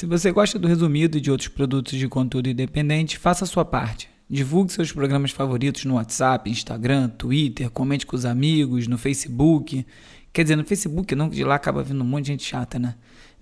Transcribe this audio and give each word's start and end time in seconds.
Se 0.00 0.06
você 0.06 0.32
gosta 0.32 0.58
do 0.58 0.66
Resumido 0.66 1.18
e 1.18 1.20
de 1.20 1.30
outros 1.30 1.48
produtos 1.50 1.92
de 1.92 2.08
conteúdo 2.08 2.48
independente, 2.48 3.18
faça 3.18 3.44
a 3.44 3.46
sua 3.46 3.66
parte. 3.66 4.08
Divulgue 4.30 4.72
seus 4.72 4.90
programas 4.90 5.30
favoritos 5.30 5.84
no 5.84 5.96
WhatsApp, 5.96 6.48
Instagram, 6.48 7.10
Twitter, 7.10 7.68
comente 7.68 8.06
com 8.06 8.16
os 8.16 8.24
amigos, 8.24 8.86
no 8.86 8.96
Facebook. 8.96 9.86
Quer 10.32 10.42
dizer, 10.44 10.56
no 10.56 10.64
Facebook 10.64 11.14
não, 11.14 11.28
que 11.28 11.36
de 11.36 11.44
lá 11.44 11.54
acaba 11.56 11.82
vindo 11.82 12.02
um 12.02 12.06
monte 12.06 12.24
de 12.24 12.28
gente 12.28 12.44
chata, 12.44 12.78
né? 12.78 12.94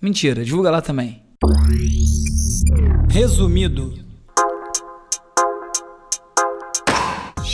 Mentira, 0.02 0.44
divulga 0.44 0.68
lá 0.68 0.82
também. 0.82 1.22
Resumido. 3.08 4.07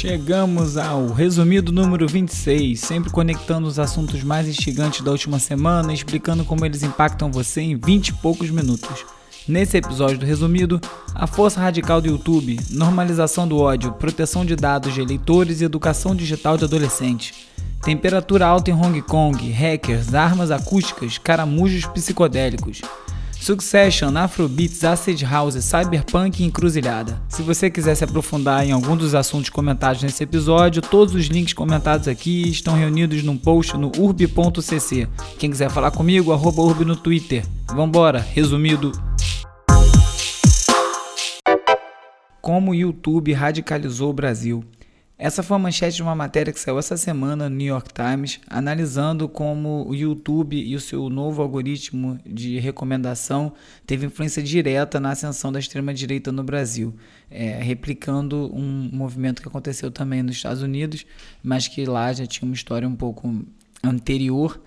Chegamos 0.07 0.77
ao 0.77 1.07
resumido 1.07 1.73
número 1.73 2.07
26, 2.07 2.79
sempre 2.79 3.11
conectando 3.11 3.67
os 3.67 3.79
assuntos 3.79 4.23
mais 4.23 4.47
instigantes 4.47 5.01
da 5.01 5.11
última 5.11 5.39
semana, 5.39 5.95
explicando 5.95 6.45
como 6.45 6.63
eles 6.63 6.83
impactam 6.83 7.33
você 7.33 7.63
em 7.63 7.75
20 7.75 8.09
e 8.09 8.13
poucos 8.13 8.51
minutos. 8.51 9.07
Nesse 9.49 9.79
episódio 9.79 10.19
do 10.19 10.27
resumido, 10.27 10.79
a 11.15 11.27
força 11.27 11.59
radical 11.59 12.03
do 12.03 12.09
YouTube, 12.09 12.61
normalização 12.69 13.49
do 13.49 13.57
ódio, 13.57 13.93
proteção 13.93 14.45
de 14.45 14.55
dados 14.55 14.93
de 14.93 15.01
eleitores 15.01 15.63
e 15.63 15.65
educação 15.65 16.15
digital 16.15 16.59
de 16.59 16.65
adolescentes. 16.65 17.49
Temperatura 17.83 18.47
alta 18.47 18.71
em 18.71 18.75
Hong 18.75 19.01
Kong, 19.01 19.51
hackers, 19.53 20.13
armas 20.13 20.51
acústicas, 20.51 21.17
caramujos 21.17 21.87
psicodélicos. 21.87 22.83
Succession, 23.45 24.17
Afrobeats, 24.17 24.83
Acid 24.85 25.23
House, 25.23 25.63
Cyberpunk 25.63 26.43
e 26.43 26.47
Encruzilhada. 26.47 27.21
Se 27.29 27.43
você 27.43 27.69
quiser 27.69 27.95
se 27.95 28.03
aprofundar 28.03 28.67
em 28.67 28.73
algum 28.73 28.97
dos 28.97 29.15
assuntos 29.15 29.51
comentados 29.51 30.03
nesse 30.03 30.25
episódio, 30.25 30.81
todos 30.81 31.15
os 31.15 31.27
links 31.27 31.53
comentados 31.53 32.09
aqui 32.09 32.49
estão 32.49 32.75
reunidos 32.75 33.23
num 33.23 33.37
post 33.37 33.77
no 33.77 33.93
urb.cc. 33.99 35.07
Quem 35.39 35.51
quiser 35.51 35.69
falar 35.69 35.91
comigo, 35.91 36.33
arroba 36.33 36.63
urb 36.63 36.87
no 36.87 36.97
Twitter. 36.97 37.45
Vambora, 37.69 38.19
resumido. 38.19 38.93
Como 42.41 42.71
o 42.71 42.75
YouTube 42.75 43.35
radicalizou 43.35 44.09
o 44.09 44.15
Brasil. 44.15 44.65
Essa 45.17 45.45
foi 45.45 45.57
a 45.57 45.61
manchete 45.61 45.97
de 45.97 46.03
uma 46.03 46.15
matéria 46.15 46.53
que 46.53 46.59
saiu 46.59 46.77
essa 46.77 46.97
semana 46.97 47.49
no 47.49 47.55
New 47.55 47.69
York 47.69 47.91
Times, 47.95 48.41
analisando 48.49 49.29
como 49.29 49.89
o 49.89 49.95
YouTube 49.95 50.57
e 50.57 50.75
o 50.75 50.81
seu 50.81 51.09
novo 51.09 51.41
algoritmo 51.41 52.19
de 52.27 52.59
recomendação 52.59 53.53
teve 53.87 54.07
influência 54.07 54.43
direta 54.43 54.99
na 54.99 55.13
ascensão 55.13 55.53
da 55.53 55.61
extrema-direita 55.61 56.33
no 56.33 56.43
Brasil, 56.43 56.97
é, 57.31 57.63
replicando 57.63 58.51
um 58.53 58.91
movimento 58.93 59.41
que 59.41 59.47
aconteceu 59.47 59.89
também 59.89 60.21
nos 60.21 60.35
Estados 60.35 60.63
Unidos, 60.63 61.07
mas 61.45 61.69
que 61.69 61.85
lá 61.85 62.13
já 62.13 62.27
tinha 62.27 62.49
uma 62.49 62.55
história 62.55 62.89
um 62.89 62.97
pouco 62.97 63.45
anterior 63.85 64.61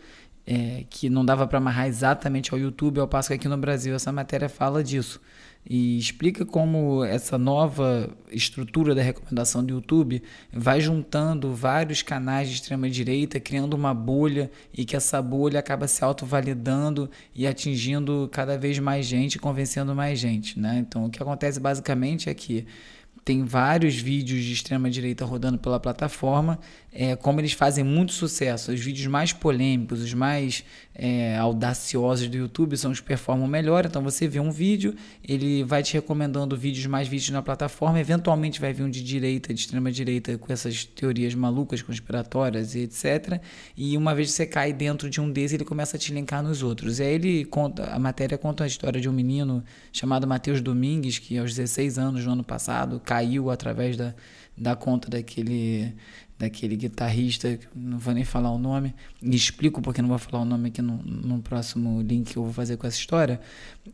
é, 0.48 0.86
que 0.90 1.10
não 1.10 1.26
dava 1.26 1.46
para 1.46 1.58
amarrar 1.58 1.88
exatamente 1.88 2.54
ao 2.54 2.60
YouTube, 2.60 3.02
ao 3.02 3.08
passo 3.08 3.28
que 3.28 3.34
aqui 3.34 3.50
no 3.50 3.58
Brasil 3.58 3.94
essa 3.94 4.14
matéria 4.14 4.48
fala 4.48 4.82
disso. 4.82 5.20
E 5.70 5.98
explica 5.98 6.46
como 6.46 7.04
essa 7.04 7.38
nova 7.38 8.10
estrutura 8.32 8.96
da 8.96 9.02
recomendação 9.02 9.64
do 9.66 9.74
YouTube 9.74 10.24
vai 10.52 10.80
juntando 10.80 11.54
vários 11.54 12.02
canais 12.02 12.48
de 12.48 12.56
extrema-direita, 12.56 13.38
criando 13.38 13.74
uma 13.74 13.94
bolha 13.94 14.50
e 14.74 14.86
que 14.86 14.96
essa 14.96 15.22
bolha 15.22 15.60
acaba 15.60 15.86
se 15.86 16.02
autovalidando 16.04 17.10
e 17.36 17.46
atingindo 17.46 18.30
cada 18.32 18.58
vez 18.58 18.80
mais 18.80 19.06
gente, 19.06 19.38
convencendo 19.38 19.94
mais 19.94 20.18
gente. 20.18 20.58
Né? 20.58 20.78
Então, 20.80 21.06
o 21.06 21.10
que 21.10 21.22
acontece 21.22 21.60
basicamente 21.60 22.30
é 22.30 22.34
que 22.34 22.66
tem 23.26 23.44
vários 23.44 23.98
vídeos 23.98 24.42
de 24.42 24.54
extrema 24.54 24.90
direita 24.90 25.26
rodando 25.26 25.58
pela 25.58 25.82
plataforma, 25.82 26.58
é, 27.00 27.16
como 27.16 27.40
eles 27.40 27.54
fazem 27.54 27.84
muito 27.84 28.12
sucesso. 28.12 28.72
Os 28.72 28.80
vídeos 28.80 29.06
mais 29.06 29.32
polêmicos, 29.32 30.02
os 30.02 30.16
mais 30.16 30.64
é, 30.96 31.38
audaciosos 31.38 32.28
do 32.28 32.36
YouTube 32.36 32.76
são 32.76 32.90
os 32.90 33.00
que 33.00 33.06
performam 33.06 33.48
melhor. 33.48 33.86
Então 33.86 34.02
você 34.02 34.28
vê 34.28 34.40
um 34.40 34.50
vídeo, 34.50 34.96
ele 35.24 35.64
vai 35.64 35.84
te 35.84 35.94
recomendando 35.94 36.58
vídeos 36.58 36.88
mais 36.88 37.08
vistos 37.08 37.30
na 37.30 37.44
plataforma, 37.44 38.00
eventualmente 38.00 38.60
vai 38.60 38.74
vir 38.74 38.82
um 38.82 38.90
de 38.90 39.04
direita, 39.04 39.54
de 39.54 39.60
extrema 39.60 39.92
direita, 39.92 40.40
com 40.40 40.52
essas 40.52 40.86
teorias 40.86 41.36
malucas, 41.36 41.84
conspiratórias 41.84 42.74
e 42.74 42.80
etc. 42.80 43.44
E 43.78 43.96
uma 43.96 44.16
vez 44.16 44.32
que 44.32 44.34
você 44.34 44.48
cai 44.48 44.74
dentro 44.74 45.08
de 45.08 45.22
um 45.22 45.32
desses, 45.32 45.54
ele 45.54 45.66
começa 45.66 45.98
a 45.98 46.00
te 46.00 46.12
linkar 46.12 46.42
nos 46.42 46.64
outros. 46.64 46.98
E 46.98 47.04
aí 47.04 47.14
ele 47.14 47.46
conta, 47.46 47.92
a 47.94 48.00
matéria 48.00 48.40
conta 48.40 48.64
a 48.64 48.68
história 48.68 49.00
de 49.00 49.08
um 49.08 49.14
menino 49.14 49.64
chamado 49.94 50.26
Matheus 50.26 50.62
Domingues, 50.62 51.20
que 51.20 51.38
aos 51.38 51.54
16 51.54 52.00
anos, 52.00 52.26
no 52.26 52.32
ano 52.32 52.44
passado, 52.44 53.00
caiu 53.06 53.52
através 53.52 53.96
da, 53.96 54.16
da 54.58 54.76
conta 54.76 55.12
daquele 55.12 55.94
daquele 56.38 56.76
guitarrista, 56.76 57.60
não 57.76 57.98
vou 57.98 58.14
nem 58.14 58.24
falar 58.24 58.52
o 58.52 58.58
nome, 58.58 58.94
e 59.22 59.36
explico 59.36 59.82
porque 59.82 60.02
não 60.02 60.10
vou 60.10 60.20
falar 60.20 60.44
o 60.44 60.46
nome 60.46 60.70
aqui 60.70 60.82
no, 60.82 60.98
no 61.04 61.42
próximo 61.42 62.02
link 62.02 62.32
que 62.32 62.38
eu 62.38 62.44
vou 62.44 62.54
fazer 62.54 62.78
com 62.78 62.86
essa 62.86 62.98
história, 62.98 63.40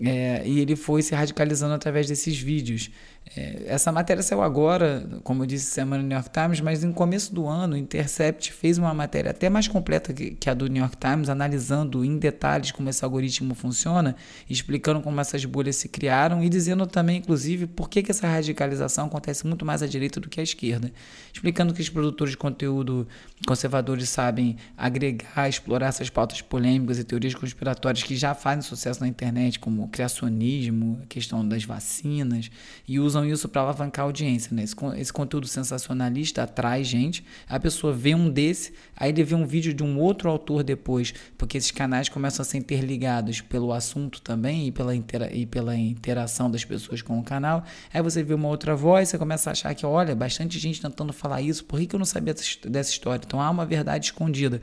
é, 0.02 0.44
e 0.46 0.59
ele 0.59 0.76
foi 0.76 1.02
se 1.02 1.16
radicalizando 1.16 1.74
através 1.74 2.08
desses 2.08 2.38
vídeos. 2.38 2.92
É, 3.36 3.64
essa 3.68 3.92
matéria 3.92 4.22
saiu 4.22 4.42
agora, 4.42 5.08
como 5.24 5.44
eu 5.44 5.48
disse, 5.48 5.66
semana 5.66 6.02
no 6.02 6.09
New 6.09 6.18
York 6.18 6.30
Times, 6.30 6.59
mas 6.59 6.84
no 6.84 6.94
começo 6.94 7.34
do 7.34 7.48
ano, 7.48 7.76
o 7.76 7.78
Intercept 7.78 8.52
fez 8.52 8.78
uma 8.78 8.94
matéria 8.94 9.31
até 9.31 9.50
mais 9.50 9.68
completa 9.68 10.14
que, 10.14 10.31
que 10.31 10.50
a 10.50 10.54
do 10.54 10.68
New 10.68 10.81
York 10.81 10.98
Times, 10.98 11.30
analisando 11.30 12.04
em 12.04 12.18
detalhes 12.18 12.72
como 12.72 12.90
esse 12.90 13.04
algoritmo 13.04 13.56
funciona, 13.56 14.16
explicando 14.50 15.02
como 15.02 15.20
essas 15.22 15.46
bolhas 15.46 15.78
se 15.78 15.88
criaram 15.88 16.44
e 16.44 16.50
dizendo 16.50 16.86
também, 16.86 17.18
inclusive, 17.18 17.66
por 17.66 17.90
que, 17.90 18.04
que 18.04 18.12
essa 18.12 18.28
radicalização 18.28 19.06
acontece 19.06 19.48
muito 19.48 19.66
mais 19.66 19.81
à 19.81 19.88
direita 19.88 20.20
do 20.20 20.28
que 20.28 20.40
à 20.40 20.44
esquerda. 20.44 20.92
Explicando 21.34 21.74
que 21.74 21.81
os 21.81 21.90
produtores 21.90 22.32
de 22.33 22.38
conteúdo 22.38 23.07
conservadores 23.47 24.09
sabem 24.09 24.57
agregar, 24.77 25.49
explorar 25.49 25.88
essas 25.88 26.09
pautas 26.09 26.41
polêmicas 26.41 26.97
e 26.99 27.03
teorias 27.03 27.35
conspiratórias 27.35 28.03
que 28.03 28.16
já 28.16 28.33
fazem 28.33 28.61
sucesso 28.61 29.01
na 29.01 29.07
internet, 29.07 29.59
como 29.59 29.88
criacionismo, 29.89 30.99
a 31.03 31.05
questão 31.07 31.45
das 31.45 31.66
vacinas, 31.66 32.49
e 32.88 32.99
usam 32.99 33.13
usam 33.13 33.25
isso 33.25 33.47
para 33.47 33.61
alavancar 33.61 34.03
a 34.03 34.07
audiência. 34.07 34.55
Né? 34.55 34.63
Esse, 34.63 34.75
esse 34.97 35.13
conteúdo 35.13 35.47
sensacionalista 35.47 36.44
atrai 36.44 36.83
gente, 36.83 37.23
a 37.47 37.59
pessoa 37.59 37.94
vê 37.94 38.16
um 38.16 38.29
desse, 38.29 38.73
aí 38.95 39.09
ele 39.09 39.23
vê 39.23 39.35
um 39.35 39.45
vídeo 39.45 39.73
de 39.73 39.83
um 39.83 40.00
outro 40.00 40.29
autor 40.29 40.63
depois, 40.63 41.13
porque 41.38 41.57
esses 41.57 41.71
canais 41.71 42.09
começam 42.09 42.41
a 42.41 42.45
ser 42.45 42.57
interligados 42.57 43.41
pelo 43.41 43.71
assunto 43.71 44.21
também 44.21 44.67
e 44.67 44.71
pela, 44.71 44.95
intera 44.95 45.33
e 45.33 45.45
pela 45.45 45.75
interação 45.75 46.50
das 46.50 46.65
pessoas 46.65 47.01
com 47.01 47.19
o 47.19 47.23
canal. 47.23 47.63
Aí 47.94 48.01
você 48.01 48.23
vê 48.23 48.33
uma 48.33 48.47
outra 48.47 48.75
voz, 48.75 49.09
você 49.09 49.17
começa 49.17 49.50
a 49.50 49.53
achar 49.53 49.73
que, 49.73 49.85
olha, 49.85 50.15
bastante 50.15 50.59
gente 50.59 50.81
tentando 50.81 51.13
falar 51.13 51.41
isso, 51.41 51.63
por 51.65 51.79
que, 51.79 51.88
que 51.88 51.95
eu 51.95 52.00
não 52.00 52.05
sabia 52.05 52.22
dessa 52.23 52.91
história? 52.91 53.22
Então 53.25 53.41
há 53.41 53.50
uma 53.50 53.66
verdade 53.66 54.06
escondida 54.06 54.61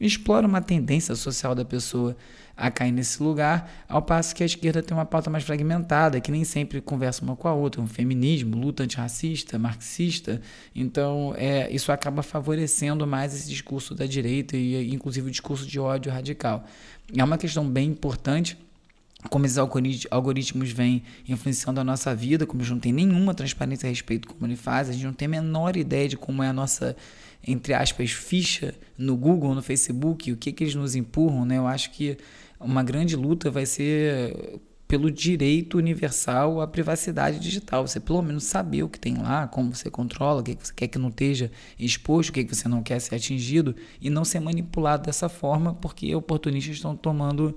explora 0.00 0.46
uma 0.46 0.62
tendência 0.62 1.14
social 1.14 1.54
da 1.54 1.64
pessoa 1.64 2.16
a 2.56 2.70
cair 2.70 2.92
nesse 2.92 3.22
lugar, 3.22 3.70
ao 3.88 4.02
passo 4.02 4.34
que 4.34 4.42
a 4.42 4.46
esquerda 4.46 4.82
tem 4.82 4.94
uma 4.94 5.06
pauta 5.06 5.30
mais 5.30 5.44
fragmentada, 5.44 6.20
que 6.20 6.30
nem 6.30 6.44
sempre 6.44 6.80
conversa 6.80 7.22
uma 7.22 7.34
com 7.34 7.48
a 7.48 7.54
outra, 7.54 7.80
um 7.80 7.86
feminismo, 7.86 8.54
luta 8.54 8.82
antirracista, 8.82 9.58
marxista. 9.58 10.42
Então, 10.74 11.34
é, 11.38 11.70
isso 11.70 11.90
acaba 11.90 12.22
favorecendo 12.22 13.06
mais 13.06 13.34
esse 13.34 13.48
discurso 13.48 13.94
da 13.94 14.04
direita 14.04 14.58
e, 14.58 14.92
inclusive, 14.92 15.28
o 15.28 15.30
discurso 15.30 15.66
de 15.66 15.80
ódio 15.80 16.12
radical. 16.12 16.64
É 17.16 17.24
uma 17.24 17.38
questão 17.38 17.66
bem 17.66 17.88
importante 17.88 18.58
como 19.28 19.44
esses 19.44 19.58
algoritmos 19.58 20.70
vêm 20.70 21.02
influenciando 21.28 21.80
a 21.80 21.84
nossa 21.84 22.14
vida, 22.14 22.46
como 22.46 22.62
a 22.62 22.64
gente 22.64 22.72
não 22.72 22.80
tem 22.80 22.92
nenhuma 22.92 23.34
transparência 23.34 23.86
a 23.86 23.90
respeito 23.90 24.28
de 24.28 24.34
como 24.34 24.46
ele 24.46 24.56
faz, 24.56 24.88
a 24.88 24.92
gente 24.92 25.04
não 25.04 25.12
tem 25.12 25.26
a 25.26 25.30
menor 25.30 25.76
ideia 25.76 26.08
de 26.08 26.16
como 26.16 26.42
é 26.42 26.48
a 26.48 26.52
nossa, 26.52 26.96
entre 27.46 27.74
aspas, 27.74 28.10
ficha 28.10 28.74
no 28.96 29.16
Google, 29.16 29.54
no 29.54 29.62
Facebook, 29.62 30.32
o 30.32 30.36
que, 30.36 30.52
que 30.52 30.64
eles 30.64 30.74
nos 30.74 30.94
empurram, 30.94 31.44
né? 31.44 31.58
Eu 31.58 31.66
acho 31.66 31.90
que 31.90 32.16
uma 32.58 32.82
grande 32.82 33.16
luta 33.16 33.50
vai 33.50 33.66
ser 33.66 34.60
pelo 34.90 35.08
direito 35.08 35.78
universal 35.78 36.60
à 36.60 36.66
privacidade 36.66 37.38
digital. 37.38 37.86
Você 37.86 38.00
pelo 38.00 38.20
menos 38.22 38.42
saber 38.42 38.82
o 38.82 38.88
que 38.88 38.98
tem 38.98 39.16
lá, 39.16 39.46
como 39.46 39.72
você 39.72 39.88
controla, 39.88 40.40
o 40.40 40.42
que 40.42 40.56
você 40.60 40.72
quer 40.74 40.88
que 40.88 40.98
não 40.98 41.10
esteja 41.10 41.48
exposto, 41.78 42.30
o 42.30 42.32
que 42.32 42.42
você 42.42 42.68
não 42.68 42.82
quer 42.82 43.00
ser 43.00 43.14
atingido 43.14 43.76
e 44.00 44.10
não 44.10 44.24
ser 44.24 44.40
manipulado 44.40 45.04
dessa 45.04 45.28
forma, 45.28 45.74
porque 45.74 46.12
oportunistas 46.12 46.74
estão 46.74 46.96
tomando 46.96 47.54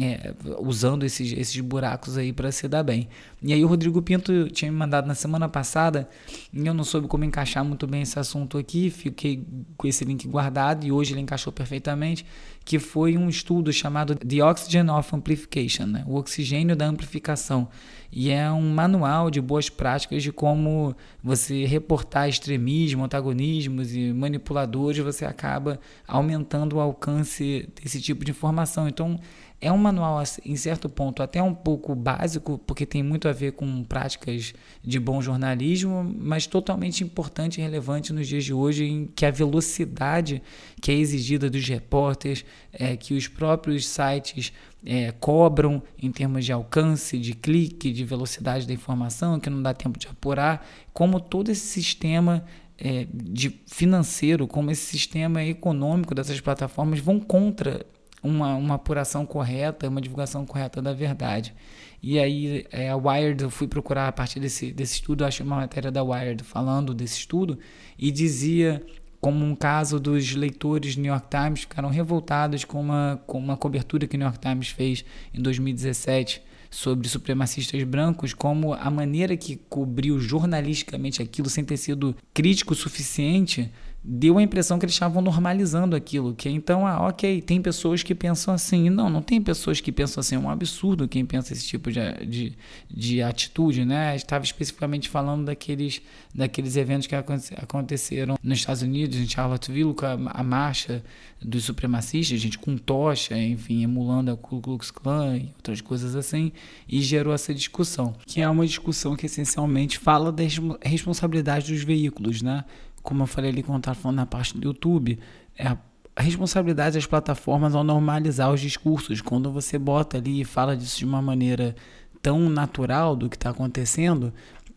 é, 0.00 0.34
usando 0.58 1.04
esses, 1.04 1.32
esses 1.32 1.58
buracos 1.60 2.18
aí 2.18 2.32
para 2.32 2.52
se 2.52 2.68
dar 2.68 2.82
bem. 2.82 3.08
E 3.42 3.52
aí 3.52 3.64
o 3.64 3.68
Rodrigo 3.68 4.02
Pinto 4.02 4.48
tinha 4.50 4.70
me 4.70 4.76
mandado 4.76 5.06
na 5.06 5.14
semana 5.14 5.48
passada, 5.48 6.08
e 6.52 6.66
eu 6.66 6.74
não 6.74 6.84
soube 6.84 7.08
como 7.08 7.24
encaixar 7.24 7.64
muito 7.64 7.86
bem 7.86 8.02
esse 8.02 8.18
assunto 8.18 8.58
aqui, 8.58 8.90
fiquei 8.90 9.46
com 9.76 9.86
esse 9.86 10.04
link 10.04 10.28
guardado 10.28 10.84
e 10.84 10.92
hoje 10.92 11.14
ele 11.14 11.20
encaixou 11.20 11.52
perfeitamente, 11.52 12.26
que 12.64 12.78
foi 12.78 13.16
um 13.16 13.30
estudo 13.30 13.72
chamado 13.72 14.14
The 14.14 14.44
Oxygen 14.44 14.90
of 14.90 15.14
Amplification, 15.14 15.86
né? 15.86 16.04
o 16.06 16.16
oxigênio 16.16 16.76
da 16.76 16.86
amplificação. 16.86 17.68
E 18.10 18.30
é 18.30 18.50
um 18.50 18.74
manual 18.74 19.30
de 19.30 19.40
boas 19.40 19.68
práticas 19.68 20.22
de 20.22 20.32
como 20.32 20.94
você 21.22 21.64
reportar 21.66 22.28
extremismo, 22.28 23.04
antagonismos 23.04 23.94
e 23.94 24.12
manipuladores, 24.12 25.02
você 25.02 25.26
acaba 25.26 25.78
aumentando 26.06 26.76
o 26.76 26.80
alcance 26.80 27.68
desse 27.82 28.00
tipo 28.00 28.24
de 28.24 28.30
informação. 28.30 28.88
Então, 28.88 29.18
É 29.60 29.72
um 29.72 29.76
manual, 29.76 30.22
em 30.44 30.54
certo 30.54 30.88
ponto, 30.88 31.20
até 31.20 31.42
um 31.42 31.52
pouco 31.52 31.92
básico, 31.92 32.58
porque 32.58 32.86
tem 32.86 33.02
muito 33.02 33.28
a 33.28 33.32
ver 33.32 33.52
com 33.52 33.82
práticas 33.82 34.54
de 34.84 35.00
bom 35.00 35.20
jornalismo, 35.20 36.14
mas 36.16 36.46
totalmente 36.46 37.02
importante 37.02 37.58
e 37.58 37.64
relevante 37.64 38.12
nos 38.12 38.28
dias 38.28 38.44
de 38.44 38.54
hoje, 38.54 38.84
em 38.84 39.06
que 39.06 39.26
a 39.26 39.32
velocidade 39.32 40.40
que 40.80 40.92
é 40.92 40.94
exigida 40.94 41.50
dos 41.50 41.68
repórteres, 41.68 42.44
é, 42.72 42.96
que 42.96 43.14
os 43.14 43.26
próprios 43.26 43.84
sites 43.88 44.52
é, 44.86 45.10
cobram 45.10 45.82
em 46.00 46.12
termos 46.12 46.44
de 46.44 46.52
alcance, 46.52 47.18
de 47.18 47.34
clique, 47.34 47.90
de 47.90 48.04
velocidade 48.04 48.64
da 48.64 48.72
informação, 48.72 49.40
que 49.40 49.50
não 49.50 49.60
dá 49.60 49.74
tempo 49.74 49.98
de 49.98 50.06
apurar, 50.06 50.64
como 50.92 51.18
todo 51.18 51.50
esse 51.50 51.66
sistema 51.66 52.44
é, 52.78 53.08
de 53.12 53.60
financeiro, 53.66 54.46
como 54.46 54.70
esse 54.70 54.86
sistema 54.86 55.42
econômico 55.42 56.14
dessas 56.14 56.40
plataformas 56.40 57.00
vão 57.00 57.18
contra 57.18 57.84
uma, 58.22 58.54
uma 58.54 58.74
apuração 58.74 59.24
correta, 59.24 59.88
uma 59.88 60.00
divulgação 60.00 60.44
correta 60.44 60.82
da 60.82 60.92
verdade. 60.92 61.54
E 62.02 62.18
aí 62.18 62.66
é, 62.70 62.90
a 62.90 62.96
Wired, 62.96 63.42
eu 63.42 63.50
fui 63.50 63.66
procurar 63.66 64.08
a 64.08 64.12
partir 64.12 64.40
desse, 64.40 64.72
desse 64.72 64.94
estudo, 64.94 65.24
achei 65.24 65.44
uma 65.44 65.56
matéria 65.56 65.90
da 65.90 66.02
Wired 66.02 66.42
falando 66.44 66.94
desse 66.94 67.18
estudo, 67.18 67.58
e 67.98 68.10
dizia 68.10 68.84
como 69.20 69.44
um 69.44 69.54
caso 69.54 69.98
dos 69.98 70.32
leitores 70.34 70.96
New 70.96 71.12
York 71.12 71.26
Times 71.28 71.60
ficaram 71.60 71.88
revoltados 71.88 72.64
com 72.64 72.80
uma, 72.80 73.20
com 73.26 73.38
uma 73.38 73.56
cobertura 73.56 74.06
que 74.06 74.16
o 74.16 74.18
New 74.18 74.26
York 74.26 74.38
Times 74.38 74.68
fez 74.68 75.04
em 75.34 75.42
2017 75.42 76.42
sobre 76.70 77.08
supremacistas 77.08 77.82
brancos, 77.82 78.34
como 78.34 78.74
a 78.74 78.90
maneira 78.90 79.36
que 79.36 79.56
cobriu 79.56 80.20
jornalisticamente 80.20 81.22
aquilo 81.22 81.48
sem 81.48 81.64
ter 81.64 81.76
sido 81.76 82.14
crítico 82.32 82.74
o 82.74 82.76
suficiente 82.76 83.70
deu 84.10 84.38
a 84.38 84.42
impressão 84.42 84.78
que 84.78 84.86
eles 84.86 84.94
estavam 84.94 85.20
normalizando 85.20 85.94
aquilo, 85.94 86.34
que 86.34 86.48
então, 86.48 86.86
ah, 86.86 87.08
ok, 87.08 87.42
tem 87.42 87.60
pessoas 87.60 88.02
que 88.02 88.14
pensam 88.14 88.54
assim. 88.54 88.88
Não, 88.88 89.10
não 89.10 89.20
tem 89.20 89.40
pessoas 89.42 89.82
que 89.82 89.92
pensam 89.92 90.22
assim, 90.22 90.36
é 90.36 90.38
um 90.38 90.48
absurdo 90.48 91.06
quem 91.06 91.26
pensa 91.26 91.52
esse 91.52 91.66
tipo 91.66 91.92
de, 91.92 92.00
de, 92.24 92.52
de 92.90 93.22
atitude, 93.22 93.84
né? 93.84 94.16
Estava 94.16 94.44
especificamente 94.44 95.10
falando 95.10 95.44
daqueles, 95.44 96.00
daqueles 96.34 96.74
eventos 96.76 97.06
que 97.06 97.14
aconteceram 97.14 98.38
nos 98.42 98.60
Estados 98.60 98.80
Unidos, 98.80 99.18
em 99.18 99.28
Charlottesville, 99.28 99.92
com 99.92 100.06
a, 100.06 100.12
a 100.12 100.42
marcha 100.42 101.04
dos 101.40 101.64
supremacistas, 101.64 102.40
gente 102.40 102.58
com 102.58 102.78
tocha, 102.78 103.36
enfim, 103.36 103.82
emulando 103.82 104.30
a 104.30 104.36
Ku 104.36 104.60
Klux 104.60 104.90
Klan 104.90 105.36
e 105.36 105.52
outras 105.56 105.82
coisas 105.82 106.16
assim, 106.16 106.50
e 106.88 107.02
gerou 107.02 107.34
essa 107.34 107.54
discussão, 107.54 108.14
que 108.26 108.40
é 108.40 108.48
uma 108.48 108.66
discussão 108.66 109.14
que 109.14 109.26
essencialmente 109.26 109.98
fala 109.98 110.32
da 110.32 110.42
responsabilidade 110.82 111.72
dos 111.72 111.84
veículos, 111.84 112.40
né? 112.40 112.64
Como 113.02 113.22
eu 113.22 113.26
falei 113.26 113.50
ali 113.50 113.62
quando 113.62 113.78
estava 113.78 113.98
falando 113.98 114.16
na 114.16 114.26
parte 114.26 114.56
do 114.56 114.66
YouTube, 114.66 115.18
é 115.56 115.68
a 115.68 116.22
responsabilidade 116.22 116.94
das 116.94 117.06
plataformas 117.06 117.74
ao 117.74 117.84
normalizar 117.84 118.52
os 118.52 118.60
discursos. 118.60 119.20
Quando 119.20 119.52
você 119.52 119.78
bota 119.78 120.16
ali 120.18 120.40
e 120.40 120.44
fala 120.44 120.76
disso 120.76 120.98
de 120.98 121.04
uma 121.04 121.22
maneira 121.22 121.76
tão 122.20 122.50
natural 122.50 123.14
do 123.14 123.28
que 123.28 123.36
está 123.36 123.50
acontecendo, 123.50 124.32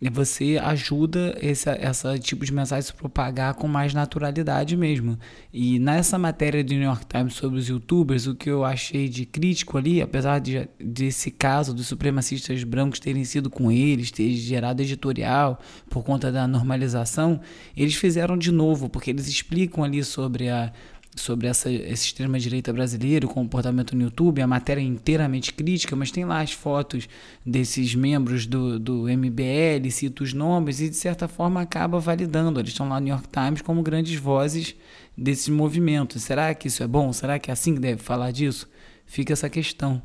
você 0.09 0.59
ajuda 0.61 1.37
esse 1.41 1.69
essa 1.69 2.17
tipo 2.17 2.43
de 2.43 2.51
mensagem 2.51 2.81
se 2.81 2.93
propagar 2.93 3.53
com 3.53 3.67
mais 3.67 3.93
naturalidade 3.93 4.75
mesmo. 4.75 5.17
E 5.53 5.77
nessa 5.77 6.17
matéria 6.17 6.63
do 6.63 6.73
New 6.73 6.83
York 6.83 7.05
Times 7.05 7.33
sobre 7.33 7.59
os 7.59 7.67
youtubers, 7.67 8.25
o 8.25 8.33
que 8.33 8.49
eu 8.49 8.65
achei 8.65 9.07
de 9.07 9.25
crítico 9.25 9.77
ali, 9.77 10.01
apesar 10.01 10.39
de, 10.39 10.67
desse 10.79 11.29
caso 11.29 11.73
dos 11.73 11.85
supremacistas 11.85 12.63
brancos 12.63 12.99
terem 12.99 13.23
sido 13.23 13.49
com 13.49 13.71
eles, 13.71 14.09
ter 14.09 14.31
gerado 14.33 14.81
editorial 14.81 15.59
por 15.89 16.03
conta 16.03 16.31
da 16.31 16.47
normalização, 16.47 17.39
eles 17.77 17.93
fizeram 17.93 18.37
de 18.37 18.51
novo, 18.51 18.89
porque 18.89 19.11
eles 19.11 19.27
explicam 19.27 19.83
ali 19.83 20.03
sobre 20.03 20.49
a 20.49 20.73
sobre 21.15 21.47
essa, 21.47 21.69
esse 21.69 22.05
extrema-direita 22.05 22.71
brasileiro, 22.71 23.27
o 23.27 23.31
comportamento 23.31 23.95
no 23.95 24.03
YouTube, 24.03 24.41
a 24.41 24.47
matéria 24.47 24.81
é 24.81 24.83
inteiramente 24.83 25.53
crítica, 25.53 25.95
mas 25.95 26.11
tem 26.11 26.23
lá 26.23 26.41
as 26.41 26.53
fotos 26.53 27.07
desses 27.45 27.93
membros 27.93 28.45
do, 28.45 28.79
do 28.79 29.03
MBL, 29.03 29.89
cita 29.91 30.23
os 30.23 30.33
nomes 30.33 30.79
e, 30.79 30.89
de 30.89 30.95
certa 30.95 31.27
forma, 31.27 31.61
acaba 31.61 31.99
validando. 31.99 32.59
Eles 32.59 32.71
estão 32.71 32.87
lá 32.87 32.99
no 32.99 33.05
New 33.05 33.13
York 33.13 33.27
Times 33.27 33.61
como 33.61 33.81
grandes 33.81 34.15
vozes 34.19 34.75
desses 35.17 35.49
movimentos. 35.49 36.23
Será 36.23 36.53
que 36.53 36.67
isso 36.67 36.81
é 36.81 36.87
bom? 36.87 37.11
Será 37.11 37.37
que 37.37 37.51
é 37.51 37.53
assim 37.53 37.73
que 37.73 37.81
deve 37.81 38.01
falar 38.01 38.31
disso? 38.31 38.69
Fica 39.05 39.33
essa 39.33 39.49
questão. 39.49 40.01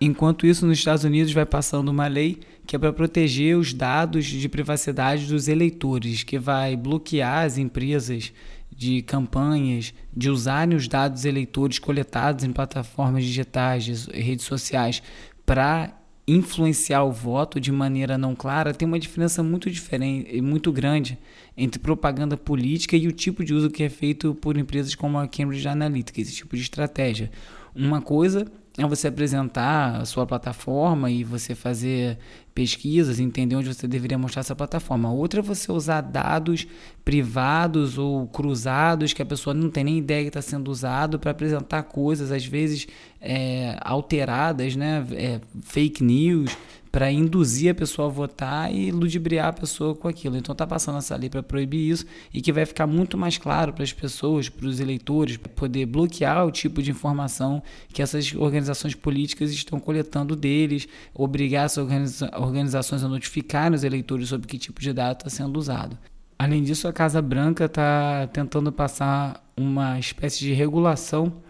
Enquanto 0.00 0.46
isso, 0.46 0.66
nos 0.66 0.78
Estados 0.78 1.04
Unidos 1.04 1.32
vai 1.32 1.46
passando 1.46 1.88
uma 1.88 2.06
lei 2.06 2.40
que 2.66 2.76
é 2.76 2.78
para 2.78 2.92
proteger 2.92 3.56
os 3.56 3.72
dados 3.72 4.26
de 4.26 4.48
privacidade 4.48 5.26
dos 5.26 5.48
eleitores, 5.48 6.22
que 6.22 6.38
vai 6.38 6.76
bloquear 6.76 7.44
as 7.44 7.56
empresas 7.56 8.32
de 8.76 9.02
campanhas, 9.02 9.94
de 10.14 10.28
usarem 10.28 10.76
os 10.76 10.86
dados 10.86 11.24
eleitores 11.24 11.78
coletados 11.78 12.44
em 12.44 12.52
plataformas 12.52 13.24
digitais, 13.24 14.06
redes 14.06 14.44
sociais, 14.44 15.02
para 15.44 15.96
influenciar 16.28 17.04
o 17.04 17.12
voto 17.12 17.60
de 17.60 17.70
maneira 17.70 18.18
não 18.18 18.34
clara, 18.34 18.74
tem 18.74 18.86
uma 18.86 18.98
diferença 18.98 19.42
muito 19.42 19.70
diferente, 19.70 20.40
muito 20.42 20.72
grande 20.72 21.16
entre 21.56 21.78
propaganda 21.78 22.36
política 22.36 22.96
e 22.96 23.06
o 23.06 23.12
tipo 23.12 23.44
de 23.44 23.54
uso 23.54 23.70
que 23.70 23.84
é 23.84 23.88
feito 23.88 24.34
por 24.34 24.56
empresas 24.56 24.94
como 24.94 25.18
a 25.18 25.28
Cambridge 25.28 25.68
Analytica, 25.68 26.20
esse 26.20 26.34
tipo 26.34 26.56
de 26.56 26.62
estratégia. 26.62 27.30
Uma 27.74 28.02
coisa 28.02 28.44
é 28.78 28.86
você 28.86 29.08
apresentar 29.08 30.00
a 30.00 30.04
sua 30.04 30.26
plataforma 30.26 31.10
e 31.10 31.24
você 31.24 31.54
fazer 31.54 32.18
pesquisas, 32.54 33.18
entender 33.18 33.56
onde 33.56 33.72
você 33.72 33.86
deveria 33.88 34.18
mostrar 34.18 34.40
essa 34.40 34.54
plataforma. 34.54 35.10
Outra 35.10 35.40
é 35.40 35.42
você 35.42 35.72
usar 35.72 36.02
dados 36.02 36.66
privados 37.04 37.96
ou 37.96 38.26
cruzados 38.26 39.12
que 39.12 39.22
a 39.22 39.26
pessoa 39.26 39.54
não 39.54 39.70
tem 39.70 39.84
nem 39.84 39.98
ideia 39.98 40.22
que 40.22 40.28
está 40.28 40.42
sendo 40.42 40.70
usado 40.70 41.18
para 41.18 41.30
apresentar 41.30 41.84
coisas, 41.84 42.30
às 42.30 42.44
vezes 42.44 42.86
é, 43.20 43.78
alteradas, 43.80 44.76
né? 44.76 45.06
É, 45.12 45.40
fake 45.62 46.02
news 46.04 46.56
para 46.96 47.12
induzir 47.12 47.70
a 47.70 47.74
pessoa 47.74 48.08
a 48.08 48.10
votar 48.10 48.74
e 48.74 48.90
ludibriar 48.90 49.48
a 49.48 49.52
pessoa 49.52 49.94
com 49.94 50.08
aquilo. 50.08 50.34
Então 50.34 50.54
está 50.54 50.66
passando 50.66 50.96
essa 50.96 51.14
lei 51.14 51.28
para 51.28 51.42
proibir 51.42 51.90
isso 51.90 52.06
e 52.32 52.40
que 52.40 52.50
vai 52.50 52.64
ficar 52.64 52.86
muito 52.86 53.18
mais 53.18 53.36
claro 53.36 53.70
para 53.74 53.82
as 53.84 53.92
pessoas, 53.92 54.48
para 54.48 54.66
os 54.66 54.80
eleitores, 54.80 55.36
poder 55.36 55.84
bloquear 55.84 56.46
o 56.46 56.50
tipo 56.50 56.80
de 56.80 56.90
informação 56.90 57.62
que 57.92 58.00
essas 58.00 58.32
organizações 58.34 58.94
políticas 58.94 59.50
estão 59.50 59.78
coletando 59.78 60.34
deles, 60.34 60.88
obrigar 61.12 61.66
essas 61.66 61.84
organiza 61.84 62.30
organizações 62.34 63.04
a 63.04 63.08
notificar 63.08 63.70
os 63.74 63.84
eleitores 63.84 64.30
sobre 64.30 64.46
que 64.46 64.56
tipo 64.56 64.80
de 64.80 64.90
dado 64.94 65.18
está 65.18 65.28
sendo 65.28 65.58
usado. 65.58 65.98
Além 66.38 66.62
disso, 66.62 66.88
a 66.88 66.94
Casa 66.94 67.20
Branca 67.20 67.66
está 67.66 68.26
tentando 68.32 68.72
passar 68.72 69.46
uma 69.54 69.98
espécie 69.98 70.38
de 70.38 70.54
regulação 70.54 71.42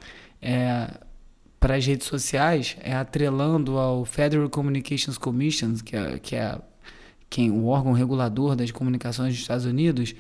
é, 0.43 0.90
para 1.58 1.76
as 1.76 1.87
redes 1.87 2.06
sociais, 2.06 2.76
é 2.82 2.94
atrelando 2.94 3.79
ao 3.79 4.05
Federal 4.05 4.49
Communications 4.49 5.19
Commission, 5.19 5.75
que 5.85 5.97
é, 5.97 6.19
que 6.19 6.37
é 6.37 6.58
quem, 7.29 7.50
o 7.50 7.67
órgão 7.67 7.93
regulador 7.93 8.55
das 8.55 8.70
comunicações 8.70 9.32
dos 9.32 9.43
Estados 9.43 9.64
Unidos, 9.64 10.14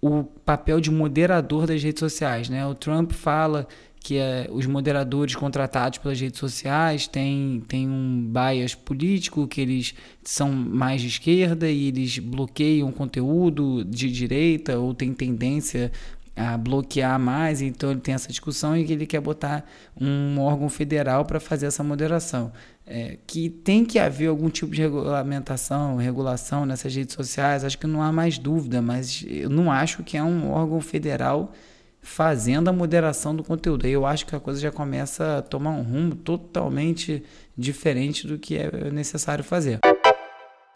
o 0.00 0.24
papel 0.24 0.80
de 0.80 0.90
moderador 0.90 1.66
das 1.66 1.82
redes 1.82 2.00
sociais. 2.00 2.48
Né? 2.48 2.66
O 2.66 2.74
Trump 2.74 3.12
fala 3.12 3.66
que 4.02 4.16
é, 4.16 4.48
os 4.50 4.64
moderadores 4.64 5.34
contratados 5.34 5.98
pelas 5.98 6.18
redes 6.18 6.40
sociais 6.40 7.06
têm, 7.06 7.62
têm 7.68 7.86
um 7.86 8.32
bias 8.32 8.74
político, 8.74 9.46
que 9.46 9.60
eles 9.60 9.94
são 10.24 10.50
mais 10.50 11.02
de 11.02 11.08
esquerda 11.08 11.70
e 11.70 11.88
eles 11.88 12.18
bloqueiam 12.18 12.90
conteúdo 12.90 13.84
de 13.84 14.10
direita 14.10 14.78
ou 14.78 14.94
têm 14.94 15.12
tendência 15.12 15.92
a 16.36 16.56
bloquear 16.56 17.18
mais, 17.18 17.60
então 17.60 17.90
ele 17.90 18.00
tem 18.00 18.14
essa 18.14 18.28
discussão 18.28 18.76
e 18.76 18.90
ele 18.90 19.06
quer 19.06 19.20
botar 19.20 19.64
um 20.00 20.38
órgão 20.40 20.68
federal 20.68 21.24
para 21.24 21.38
fazer 21.38 21.66
essa 21.66 21.82
moderação. 21.82 22.52
É, 22.86 23.18
que 23.26 23.48
tem 23.48 23.84
que 23.84 23.98
haver 23.98 24.28
algum 24.28 24.48
tipo 24.48 24.72
de 24.72 24.80
regulamentação, 24.80 25.96
regulação 25.96 26.66
nessas 26.66 26.94
redes 26.94 27.14
sociais, 27.14 27.64
acho 27.64 27.78
que 27.78 27.86
não 27.86 28.02
há 28.02 28.10
mais 28.10 28.38
dúvida, 28.38 28.82
mas 28.82 29.24
eu 29.28 29.48
não 29.48 29.70
acho 29.70 30.02
que 30.02 30.16
é 30.16 30.22
um 30.22 30.50
órgão 30.50 30.80
federal 30.80 31.52
fazendo 32.02 32.68
a 32.68 32.72
moderação 32.72 33.36
do 33.36 33.44
conteúdo. 33.44 33.86
Eu 33.86 34.06
acho 34.06 34.26
que 34.26 34.34
a 34.34 34.40
coisa 34.40 34.60
já 34.60 34.72
começa 34.72 35.38
a 35.38 35.42
tomar 35.42 35.70
um 35.70 35.82
rumo 35.82 36.14
totalmente 36.14 37.22
diferente 37.56 38.26
do 38.26 38.38
que 38.38 38.56
é 38.56 38.90
necessário 38.90 39.44
fazer. 39.44 39.78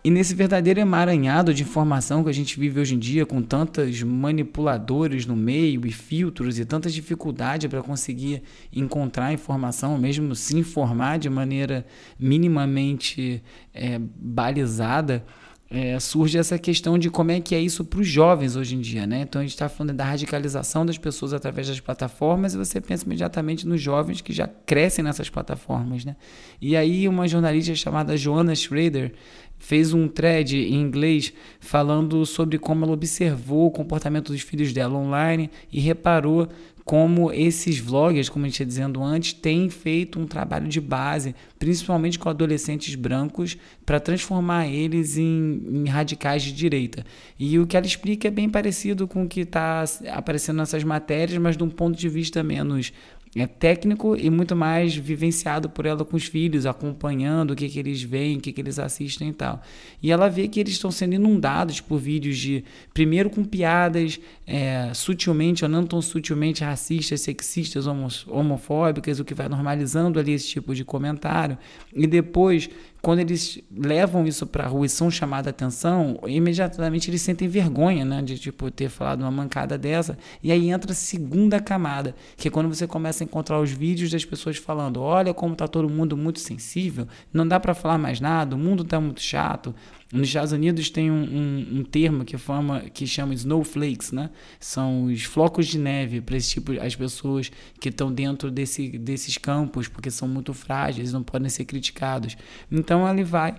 E 0.06 0.10
nesse 0.10 0.34
verdadeiro 0.34 0.78
emaranhado 0.78 1.54
de 1.54 1.62
informação 1.62 2.22
que 2.22 2.28
a 2.28 2.34
gente 2.34 2.60
vive 2.60 2.78
hoje 2.78 2.94
em 2.94 2.98
dia, 2.98 3.24
com 3.24 3.40
tantos 3.40 4.02
manipuladores 4.02 5.24
no 5.24 5.34
meio 5.34 5.86
e 5.86 5.90
filtros 5.90 6.58
e 6.58 6.64
tanta 6.66 6.90
dificuldade 6.90 7.70
para 7.70 7.82
conseguir 7.82 8.42
encontrar 8.70 9.32
informação, 9.32 9.96
mesmo 9.96 10.34
se 10.34 10.58
informar 10.58 11.18
de 11.18 11.30
maneira 11.30 11.86
minimamente 12.18 13.42
é, 13.72 13.98
balizada, 13.98 15.24
é, 15.70 15.98
surge 15.98 16.38
essa 16.38 16.58
questão 16.58 16.98
de 16.98 17.10
como 17.10 17.30
é 17.30 17.40
que 17.40 17.54
é 17.54 17.60
isso 17.60 17.84
para 17.84 18.00
os 18.00 18.06
jovens 18.06 18.54
hoje 18.54 18.76
em 18.76 18.80
dia, 18.80 19.06
né? 19.06 19.22
Então 19.22 19.40
a 19.40 19.44
gente 19.44 19.54
está 19.54 19.68
falando 19.68 19.96
da 19.96 20.04
radicalização 20.04 20.84
das 20.84 20.98
pessoas 20.98 21.32
através 21.32 21.68
das 21.68 21.80
plataformas 21.80 22.54
e 22.54 22.58
você 22.58 22.80
pensa 22.80 23.04
imediatamente 23.04 23.66
nos 23.66 23.80
jovens 23.80 24.20
que 24.20 24.32
já 24.32 24.46
crescem 24.46 25.04
nessas 25.04 25.30
plataformas, 25.30 26.04
né? 26.04 26.16
E 26.60 26.76
aí 26.76 27.08
uma 27.08 27.26
jornalista 27.26 27.74
chamada 27.74 28.16
Joanna 28.16 28.54
Schrader 28.54 29.14
fez 29.58 29.94
um 29.94 30.06
thread 30.06 30.56
em 30.56 30.74
inglês 30.74 31.32
falando 31.58 32.24
sobre 32.26 32.58
como 32.58 32.84
ela 32.84 32.92
observou 32.92 33.66
o 33.66 33.70
comportamento 33.70 34.32
dos 34.32 34.42
filhos 34.42 34.72
dela 34.72 34.98
online 34.98 35.50
e 35.72 35.80
reparou 35.80 36.48
como 36.84 37.32
esses 37.32 37.78
vloggers, 37.78 38.28
como 38.28 38.44
a 38.44 38.48
gente 38.48 38.60
ia 38.60 38.66
dizendo 38.66 39.02
antes, 39.02 39.32
têm 39.32 39.70
feito 39.70 40.20
um 40.20 40.26
trabalho 40.26 40.68
de 40.68 40.80
base, 40.80 41.34
principalmente 41.58 42.18
com 42.18 42.28
adolescentes 42.28 42.94
brancos, 42.94 43.56
para 43.86 43.98
transformar 43.98 44.68
eles 44.68 45.16
em, 45.16 45.62
em, 45.66 45.88
radicais 45.88 46.42
de 46.42 46.52
direita. 46.52 47.04
E 47.38 47.58
o 47.58 47.66
que 47.66 47.76
ela 47.76 47.86
explica 47.86 48.28
é 48.28 48.30
bem 48.30 48.50
parecido 48.50 49.08
com 49.08 49.24
o 49.24 49.28
que 49.28 49.40
está 49.40 49.82
aparecendo 50.12 50.58
nessas 50.58 50.84
matérias, 50.84 51.38
mas 51.38 51.56
de 51.56 51.64
um 51.64 51.70
ponto 51.70 51.98
de 51.98 52.08
vista 52.08 52.42
menos 52.42 52.92
é 53.36 53.46
técnico 53.46 54.16
e 54.16 54.30
muito 54.30 54.54
mais 54.54 54.94
vivenciado 54.94 55.68
por 55.68 55.86
ela 55.86 56.04
com 56.04 56.16
os 56.16 56.24
filhos, 56.24 56.66
acompanhando 56.66 57.50
o 57.50 57.56
que, 57.56 57.68
que 57.68 57.78
eles 57.78 58.02
veem, 58.02 58.38
o 58.38 58.40
que, 58.40 58.52
que 58.52 58.60
eles 58.60 58.78
assistem 58.78 59.30
e 59.30 59.32
tal. 59.32 59.60
E 60.02 60.12
ela 60.12 60.28
vê 60.28 60.46
que 60.46 60.60
eles 60.60 60.74
estão 60.74 60.90
sendo 60.90 61.14
inundados 61.14 61.80
por 61.80 61.98
vídeos 61.98 62.38
de, 62.38 62.64
primeiro 62.92 63.28
com 63.28 63.44
piadas 63.44 64.20
é, 64.46 64.92
sutilmente 64.94 65.64
ou 65.64 65.70
não 65.70 65.84
tão 65.84 66.00
sutilmente 66.00 66.62
racistas, 66.62 67.22
sexistas, 67.22 67.86
homofóbicas, 68.28 69.18
o 69.18 69.24
que 69.24 69.34
vai 69.34 69.48
normalizando 69.48 70.18
ali 70.18 70.32
esse 70.32 70.48
tipo 70.48 70.74
de 70.74 70.84
comentário, 70.84 71.58
e 71.92 72.06
depois 72.06 72.68
quando 73.04 73.18
eles 73.18 73.60
levam 73.70 74.26
isso 74.26 74.46
para 74.46 74.64
a 74.64 74.66
rua 74.66 74.86
e 74.86 74.88
são 74.88 75.10
chamados 75.10 75.46
a 75.46 75.50
atenção, 75.50 76.18
imediatamente 76.26 77.10
eles 77.10 77.20
sentem 77.20 77.46
vergonha, 77.46 78.02
né, 78.02 78.22
de 78.22 78.38
tipo 78.38 78.70
ter 78.70 78.88
falado 78.88 79.20
uma 79.20 79.30
mancada 79.30 79.76
dessa. 79.76 80.16
E 80.42 80.50
aí 80.50 80.70
entra 80.70 80.90
a 80.92 80.94
segunda 80.94 81.60
camada, 81.60 82.14
que 82.34 82.48
é 82.48 82.50
quando 82.50 82.74
você 82.74 82.86
começa 82.86 83.22
a 83.22 83.26
encontrar 83.26 83.60
os 83.60 83.70
vídeos 83.70 84.10
das 84.10 84.24
pessoas 84.24 84.56
falando: 84.56 85.02
"Olha 85.02 85.34
como 85.34 85.54
tá 85.54 85.68
todo 85.68 85.86
mundo 85.86 86.16
muito 86.16 86.40
sensível, 86.40 87.06
não 87.30 87.46
dá 87.46 87.60
para 87.60 87.74
falar 87.74 87.98
mais 87.98 88.20
nada, 88.20 88.56
o 88.56 88.58
mundo 88.58 88.82
tá 88.82 88.98
muito 88.98 89.20
chato". 89.20 89.74
Nos 90.12 90.28
Estados 90.28 90.52
Unidos 90.52 90.90
tem 90.90 91.10
um, 91.10 91.22
um, 91.22 91.78
um, 91.78 91.84
termo 91.84 92.24
que, 92.24 92.36
forma, 92.36 92.80
que 92.80 93.06
chama 93.06 93.34
snowflakes, 93.34 94.12
né? 94.12 94.30
São 94.60 95.04
os 95.04 95.24
flocos 95.24 95.66
de 95.66 95.78
neve 95.78 96.20
para 96.20 96.36
esse 96.36 96.50
tipo, 96.50 96.72
as 96.80 96.94
pessoas 96.94 97.50
que 97.80 97.88
estão 97.88 98.12
dentro 98.12 98.50
desse, 98.50 98.98
desses 98.98 99.36
campos, 99.38 99.88
porque 99.88 100.10
são 100.10 100.28
muito 100.28 100.54
frágeis, 100.54 101.12
não 101.12 101.22
podem 101.22 101.48
ser 101.48 101.64
criticados. 101.64 102.36
Então 102.70 103.08
ele 103.08 103.24
vai 103.24 103.54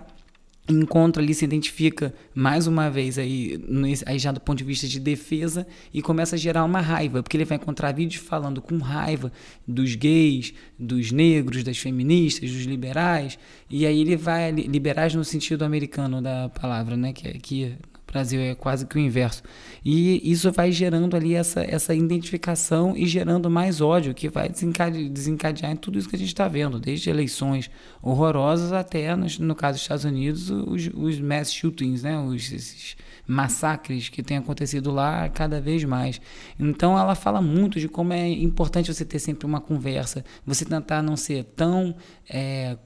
encontra 0.68 1.22
ali, 1.22 1.34
se 1.34 1.44
identifica 1.44 2.12
mais 2.34 2.66
uma 2.66 2.90
vez 2.90 3.18
aí, 3.18 3.60
aí 4.04 4.18
já 4.18 4.32
do 4.32 4.40
ponto 4.40 4.58
de 4.58 4.64
vista 4.64 4.86
de 4.86 4.98
defesa 4.98 5.66
e 5.92 6.02
começa 6.02 6.36
a 6.36 6.38
gerar 6.38 6.64
uma 6.64 6.80
raiva, 6.80 7.22
porque 7.22 7.36
ele 7.36 7.44
vai 7.44 7.56
encontrar 7.56 7.92
vídeos 7.92 8.22
falando 8.22 8.60
com 8.60 8.78
raiva 8.78 9.32
dos 9.66 9.94
gays, 9.94 10.52
dos 10.78 11.12
negros, 11.12 11.62
das 11.62 11.78
feministas, 11.78 12.50
dos 12.50 12.64
liberais, 12.64 13.38
e 13.70 13.86
aí 13.86 14.00
ele 14.00 14.16
vai 14.16 14.50
liberais 14.50 15.14
no 15.14 15.24
sentido 15.24 15.64
americano 15.64 16.20
da 16.20 16.48
palavra, 16.48 16.96
né, 16.96 17.12
que 17.12 17.28
aqui 17.28 17.76
Brasil 18.16 18.40
é 18.40 18.54
quase 18.54 18.86
que 18.86 18.96
o 18.96 18.98
inverso. 18.98 19.42
E 19.84 20.20
isso 20.32 20.50
vai 20.50 20.72
gerando 20.72 21.14
ali 21.14 21.34
essa, 21.34 21.62
essa 21.62 21.94
identificação 21.94 22.96
e 22.96 23.06
gerando 23.06 23.50
mais 23.50 23.80
ódio, 23.80 24.14
que 24.14 24.28
vai 24.28 24.48
desencadear, 24.48 25.08
desencadear 25.10 25.72
em 25.72 25.76
tudo 25.76 25.98
isso 25.98 26.08
que 26.08 26.16
a 26.16 26.18
gente 26.18 26.28
está 26.28 26.48
vendo, 26.48 26.80
desde 26.80 27.10
eleições 27.10 27.70
horrorosas 28.02 28.72
até, 28.72 29.14
no, 29.14 29.26
no 29.40 29.54
caso 29.54 29.76
dos 29.76 29.82
Estados 29.82 30.04
Unidos, 30.04 30.50
os, 30.50 30.90
os 30.94 31.20
mass 31.20 31.52
shootings, 31.52 32.02
né? 32.02 32.18
Os, 32.18 32.50
esses 32.50 32.96
massacres 33.26 34.08
que 34.08 34.22
têm 34.22 34.36
acontecido 34.36 34.90
lá 34.90 35.28
cada 35.28 35.60
vez 35.60 35.82
mais. 35.84 36.20
Então 36.58 36.98
ela 36.98 37.14
fala 37.14 37.42
muito 37.42 37.80
de 37.80 37.88
como 37.88 38.12
é 38.12 38.28
importante 38.28 38.92
você 38.92 39.04
ter 39.04 39.18
sempre 39.18 39.46
uma 39.46 39.60
conversa, 39.60 40.24
você 40.44 40.64
tentar 40.64 41.02
não 41.02 41.16
ser 41.16 41.44
tão 41.56 41.94
é, 42.28 42.76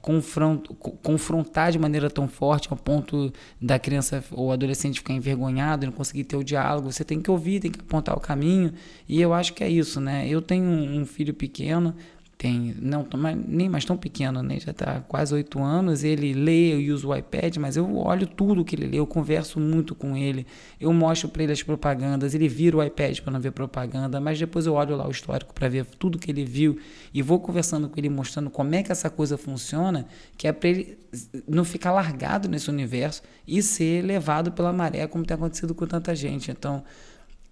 confrontar 1.03 1.71
de 1.71 1.79
maneira 1.79 2.09
tão 2.09 2.27
forte 2.27 2.69
ao 2.71 2.77
ponto 2.77 3.31
da 3.61 3.77
criança 3.77 4.23
ou 4.31 4.51
adolescente 4.51 4.99
ficar 4.99 5.13
envergonhado, 5.21 5.85
não 5.85 5.93
conseguir 5.93 6.25
ter 6.25 6.35
o 6.35 6.43
diálogo. 6.43 6.91
Você 6.91 7.05
tem 7.05 7.21
que 7.21 7.31
ouvir, 7.31 7.59
tem 7.59 7.71
que 7.71 7.79
apontar 7.79 8.17
o 8.17 8.19
caminho. 8.19 8.73
E 9.07 9.21
eu 9.21 9.33
acho 9.33 9.53
que 9.53 9.63
é 9.63 9.69
isso, 9.69 10.01
né? 10.01 10.27
Eu 10.27 10.41
tenho 10.41 10.65
um 10.65 11.05
filho 11.05 11.33
pequeno, 11.33 11.95
tem 12.41 12.75
não 12.81 13.05
nem 13.47 13.69
mais 13.69 13.85
tão 13.85 13.95
pequeno, 13.95 14.41
né? 14.41 14.59
já 14.59 14.71
está 14.71 14.99
quase 15.01 15.31
oito 15.31 15.61
anos. 15.61 16.03
Ele 16.03 16.33
lê 16.33 16.75
e 16.75 16.91
usa 16.91 17.07
o 17.07 17.15
iPad, 17.15 17.57
mas 17.57 17.77
eu 17.77 17.95
olho 17.97 18.25
tudo 18.25 18.65
que 18.65 18.75
ele 18.75 18.87
lê, 18.87 18.97
eu 18.97 19.05
converso 19.05 19.59
muito 19.59 19.93
com 19.93 20.17
ele, 20.17 20.47
eu 20.79 20.91
mostro 20.91 21.29
para 21.29 21.43
ele 21.43 21.51
as 21.51 21.61
propagandas, 21.61 22.33
ele 22.33 22.47
vira 22.47 22.77
o 22.77 22.83
iPad 22.83 23.19
para 23.19 23.31
não 23.31 23.39
ver 23.39 23.51
propaganda, 23.51 24.19
mas 24.19 24.39
depois 24.39 24.65
eu 24.65 24.73
olho 24.73 24.95
lá 24.95 25.07
o 25.07 25.11
histórico 25.11 25.53
para 25.53 25.69
ver 25.69 25.85
tudo 25.85 26.17
que 26.17 26.31
ele 26.31 26.43
viu 26.43 26.79
e 27.13 27.21
vou 27.21 27.39
conversando 27.39 27.87
com 27.87 27.99
ele, 27.99 28.09
mostrando 28.09 28.49
como 28.49 28.73
é 28.73 28.81
que 28.81 28.91
essa 28.91 29.11
coisa 29.11 29.37
funciona, 29.37 30.07
que 30.35 30.47
é 30.47 30.51
para 30.51 30.69
ele 30.69 30.97
não 31.47 31.63
ficar 31.63 31.91
largado 31.91 32.49
nesse 32.49 32.71
universo 32.71 33.21
e 33.47 33.61
ser 33.61 34.01
levado 34.03 34.51
pela 34.51 34.73
maré, 34.73 35.05
como 35.05 35.23
tem 35.23 35.35
acontecido 35.35 35.75
com 35.75 35.85
tanta 35.85 36.15
gente. 36.15 36.49
Então, 36.49 36.83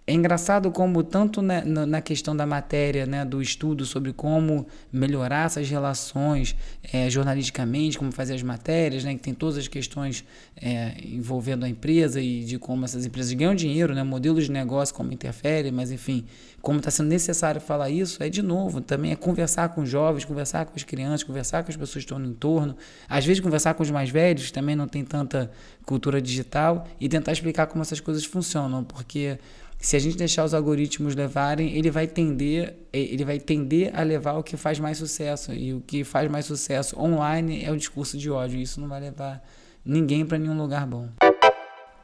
é 0.10 0.12
engraçado 0.12 0.72
como, 0.72 1.04
tanto 1.04 1.40
na, 1.40 2.02
questão 2.02 2.36
da 2.36 2.44
matéria, 2.44 3.06
né, 3.06 3.24
do 3.24 3.40
estudo 3.40 3.86
sobre 3.86 4.12
como 4.12 4.66
melhorar 4.92 5.46
essas 5.46 5.70
relações 5.70 6.56
é, 6.92 7.08
jornalisticamente, 7.12 7.96
como 7.96 8.12
fazer 8.12 8.34
as 8.34 8.42
matérias, 8.42 9.04
né, 9.04 9.14
que 9.14 9.22
tem 9.22 9.36
todas 9.36 9.58
as 9.58 9.68
questões 9.68 10.26
é, 10.60 10.96
envolvendo 11.06 11.64
a 11.64 11.70
empresa 11.70 12.20
e 12.20 12.44
de 12.44 12.58
como 12.58 12.86
essas 12.86 13.06
empresas 13.06 13.32
ganham 13.34 13.54
dinheiro, 13.54 13.94
né, 13.94 14.02
modelos 14.02 14.46
de 14.46 14.52
negócio, 14.52 14.96
como 14.96 15.14
interfere, 15.14 15.72
mas 15.72 15.92
enfim, 15.92 16.26
como 16.60 16.80
está 16.80 16.90
sendo 16.90 17.10
necessário 17.10 17.62
falar 17.62 17.92
isso, 17.92 18.24
é 18.24 18.30
de 18.30 18.42
novo, 18.42 18.82
também 18.82 19.12
é 19.12 19.16
conversar 19.16 19.70
com 19.70 19.82
os 19.82 19.90
jovens, 19.90 20.26
conversar 20.26 20.66
com 20.66 20.74
as 20.76 20.84
crianças, 20.84 21.24
conversar 21.24 21.64
com 21.64 21.70
as 21.70 21.78
pessoas 21.78 22.04
que 22.04 22.12
estão 22.12 22.18
no 22.18 22.26
entorno, 22.26 22.76
às 23.08 23.24
vezes 23.24 23.42
conversar 23.42 23.76
com 23.76 23.84
os 23.84 23.92
mais 23.92 24.10
velhos, 24.10 24.48
que 24.48 24.54
também 24.54 24.76
não 24.76 24.88
tem 24.88 25.06
tanta 25.06 25.52
cultura 25.86 26.20
digital, 26.20 26.88
e 27.00 27.08
tentar 27.08 27.32
explicar 27.32 27.68
como 27.68 27.84
essas 27.84 28.00
coisas 28.00 28.26
funcionam, 28.26 28.84
porque 28.84 29.38
se 29.82 29.96
a 29.96 30.00
gente 30.00 30.18
deixar 30.18 30.44
os 30.44 30.54
algoritmos 30.54 31.16
levarem, 31.16 31.74
ele 31.74 31.90
vai 31.90 32.06
tender, 32.06 32.76
ele 32.92 33.24
vai 33.24 33.40
tender 33.40 33.98
a 33.98 34.04
levar 34.04 34.34
o 34.34 34.44
que 34.44 34.58
faz 34.58 34.78
mais 34.78 34.98
sucesso. 34.98 35.54
E 35.54 35.74
o 35.74 35.80
que 35.80 36.04
faz 36.04 36.30
mais 36.30 36.46
sucesso 36.46 37.00
online 37.00 37.64
é 37.64 37.72
o 37.72 37.78
discurso 37.78 38.18
de 38.18 38.30
ódio. 38.30 38.60
Isso 38.60 38.82
não 38.82 38.90
vai 38.90 39.00
levar 39.00 39.42
ninguém 39.86 40.26
para 40.26 40.38
nenhum 40.38 40.58
lugar 40.58 40.86
bom. 40.86 41.08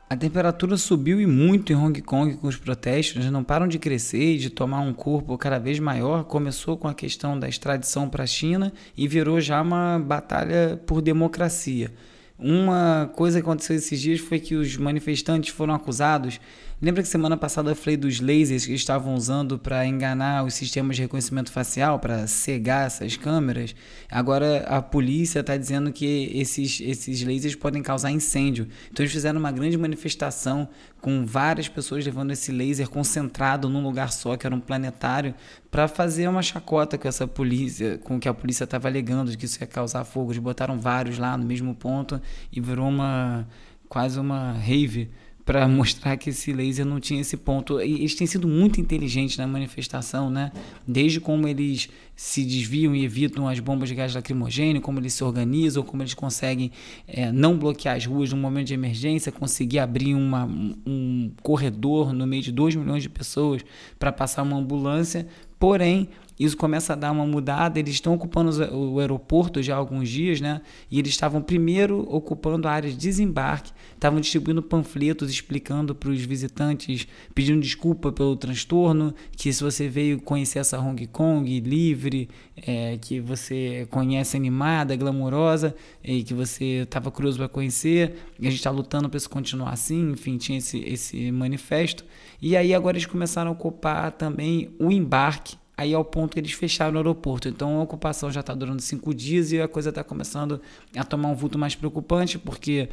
A 0.09 0.15
temperatura 0.15 0.77
subiu 0.77 1.19
e 1.19 1.25
muito 1.25 1.73
em 1.73 1.75
Hong 1.75 2.01
Kong 2.01 2.37
com 2.37 2.47
os 2.47 2.55
protestos, 2.55 3.25
não 3.29 3.43
param 3.43 3.67
de 3.67 3.77
crescer 3.77 4.35
e 4.35 4.37
de 4.37 4.49
tomar 4.49 4.79
um 4.79 4.93
corpo 4.93 5.37
cada 5.37 5.59
vez 5.59 5.77
maior. 5.77 6.23
Começou 6.23 6.77
com 6.77 6.87
a 6.87 6.93
questão 6.93 7.37
da 7.37 7.49
extradição 7.49 8.07
para 8.07 8.23
a 8.23 8.27
China 8.27 8.71
e 8.95 9.05
virou 9.05 9.41
já 9.41 9.61
uma 9.61 9.99
batalha 9.99 10.79
por 10.85 11.01
democracia. 11.01 11.91
Uma 12.37 13.09
coisa 13.15 13.39
que 13.39 13.45
aconteceu 13.47 13.75
esses 13.77 13.99
dias 13.99 14.19
foi 14.19 14.39
que 14.39 14.55
os 14.55 14.75
manifestantes 14.75 15.53
foram 15.53 15.73
acusados 15.73 16.39
Lembra 16.81 17.01
que 17.01 17.07
semana 17.07 17.37
passada 17.37 17.71
eu 17.71 17.75
falei 17.75 17.95
dos 17.95 18.19
lasers 18.19 18.65
que 18.65 18.73
estavam 18.73 19.15
usando 19.15 19.57
para 19.57 19.87
enganar 19.87 20.43
os 20.43 20.55
sistemas 20.55 20.97
de 20.97 21.03
reconhecimento 21.03 21.49
facial, 21.49 21.99
para 21.99 22.27
cegar 22.27 22.85
essas 22.85 23.15
câmeras? 23.15 23.73
Agora 24.11 24.65
a 24.67 24.81
polícia 24.81 25.39
está 25.39 25.55
dizendo 25.55 25.93
que 25.93 26.29
esses, 26.33 26.81
esses 26.81 27.23
lasers 27.23 27.55
podem 27.55 27.81
causar 27.81 28.11
incêndio. 28.11 28.67
Então 28.91 29.03
eles 29.03 29.13
fizeram 29.13 29.39
uma 29.39 29.53
grande 29.53 29.77
manifestação 29.77 30.67
com 30.99 31.25
várias 31.25 31.69
pessoas 31.69 32.03
levando 32.03 32.31
esse 32.31 32.51
laser 32.51 32.89
concentrado 32.89 33.69
num 33.69 33.81
lugar 33.81 34.11
só, 34.11 34.35
que 34.35 34.45
era 34.45 34.53
um 34.53 34.59
planetário, 34.59 35.33
para 35.71 35.87
fazer 35.87 36.27
uma 36.27 36.41
chacota 36.41 36.97
com 36.97 37.07
essa 37.07 37.25
polícia, 37.25 37.97
com 37.99 38.19
que 38.19 38.27
a 38.27 38.33
polícia 38.33 38.65
estava 38.65 38.89
alegando 38.89 39.31
de 39.31 39.37
que 39.37 39.45
isso 39.45 39.57
ia 39.61 39.67
causar 39.67 40.03
fogo. 40.03 40.33
Eles 40.33 40.43
botaram 40.43 40.77
vários 40.77 41.17
lá 41.17 41.37
no 41.37 41.45
mesmo 41.45 41.73
ponto 41.73 42.21
e 42.51 42.59
virou 42.59 42.89
uma 42.89 43.47
quase 43.87 44.19
uma 44.19 44.51
rave 44.51 45.09
para 45.45 45.67
mostrar 45.69 46.17
que 46.17 46.31
esse 46.31 46.51
laser 46.51 46.85
não 46.85 46.99
tinha 46.99 47.21
esse 47.21 47.37
ponto. 47.37 47.79
E 47.79 47.93
eles 47.93 48.15
têm 48.15 48.25
sido 48.25 48.47
muito 48.47 48.81
inteligentes 48.81 49.37
na 49.37 49.45
manifestação, 49.45 50.29
né? 50.29 50.51
Desde 50.87 51.19
como 51.21 51.47
eles 51.47 51.87
se 52.15 52.43
desviam 52.43 52.95
e 52.95 53.03
evitam 53.03 53.47
as 53.47 53.59
bombas 53.59 53.89
de 53.89 53.95
gás 53.95 54.15
lacrimogêneo, 54.15 54.81
como 54.81 54.99
eles 54.99 55.13
se 55.13 55.23
organizam, 55.23 55.83
como 55.83 56.01
eles 56.01 56.13
conseguem 56.13 56.71
é, 57.07 57.31
não 57.31 57.57
bloquear 57.57 57.95
as 57.95 58.05
ruas 58.05 58.31
num 58.31 58.39
momento 58.39 58.67
de 58.67 58.73
emergência, 58.73 59.31
conseguir 59.31 59.79
abrir 59.79 60.15
uma, 60.15 60.45
um 60.85 61.31
corredor 61.43 62.13
no 62.13 62.25
meio 62.25 62.41
de 62.41 62.51
2 62.51 62.75
milhões 62.75 63.03
de 63.03 63.09
pessoas 63.09 63.63
para 63.99 64.11
passar 64.11 64.43
uma 64.43 64.57
ambulância. 64.57 65.27
Porém, 65.59 66.09
isso 66.39 66.57
começa 66.57 66.93
a 66.93 66.95
dar 66.95 67.11
uma 67.11 67.25
mudada. 67.25 67.79
Eles 67.79 67.95
estão 67.95 68.13
ocupando 68.13 68.51
o 68.73 68.99
aeroporto 68.99 69.61
já 69.63 69.75
há 69.75 69.77
alguns 69.77 70.09
dias, 70.09 70.41
né? 70.41 70.61
E 70.91 70.99
eles 70.99 71.11
estavam 71.11 71.41
primeiro 71.41 72.05
ocupando 72.09 72.67
a 72.67 72.71
área 72.71 72.89
de 72.89 72.97
desembarque, 72.97 73.71
estavam 73.93 74.19
distribuindo 74.19 74.61
panfletos 74.61 75.29
explicando 75.29 75.95
para 75.95 76.09
os 76.09 76.21
visitantes, 76.21 77.07
pedindo 77.33 77.61
desculpa 77.61 78.11
pelo 78.11 78.35
transtorno, 78.35 79.13
que 79.31 79.51
se 79.51 79.63
você 79.63 79.87
veio 79.87 80.19
conhecer 80.19 80.59
essa 80.59 80.79
Hong 80.79 81.07
Kong 81.07 81.59
livre, 81.61 82.29
é, 82.57 82.97
que 82.99 83.19
você 83.19 83.87
conhece 83.89 84.35
animada, 84.35 84.95
glamurosa, 84.95 85.75
e 86.03 86.23
que 86.23 86.33
você 86.33 86.83
estava 86.83 87.09
curioso 87.09 87.37
para 87.37 87.47
conhecer, 87.47 88.15
e 88.39 88.47
a 88.47 88.49
gente 88.49 88.59
está 88.59 88.71
lutando 88.71 89.09
para 89.09 89.17
isso 89.17 89.29
continuar 89.29 89.71
assim, 89.71 90.11
enfim, 90.11 90.37
tinha 90.37 90.57
esse, 90.57 90.79
esse 90.79 91.31
manifesto. 91.31 92.03
E 92.41 92.57
aí 92.57 92.73
agora 92.73 92.97
eles 92.97 93.05
começaram 93.05 93.51
a 93.51 93.53
ocupar 93.53 94.11
também 94.11 94.69
o 94.79 94.91
embarque 94.91 95.57
aí 95.77 95.93
ao 95.93 96.05
ponto 96.05 96.33
que 96.33 96.39
eles 96.39 96.53
fecharam 96.53 96.95
o 96.95 96.97
aeroporto. 96.97 97.47
Então 97.47 97.79
a 97.79 97.83
ocupação 97.83 98.31
já 98.31 98.39
está 98.39 98.53
durando 98.53 98.81
cinco 98.81 99.13
dias 99.13 99.51
e 99.51 99.61
a 99.61 99.67
coisa 99.67 99.89
está 99.89 100.03
começando 100.03 100.61
a 100.95 101.03
tomar 101.03 101.29
um 101.29 101.35
vulto 101.35 101.57
mais 101.57 101.75
preocupante, 101.75 102.37
porque 102.37 102.89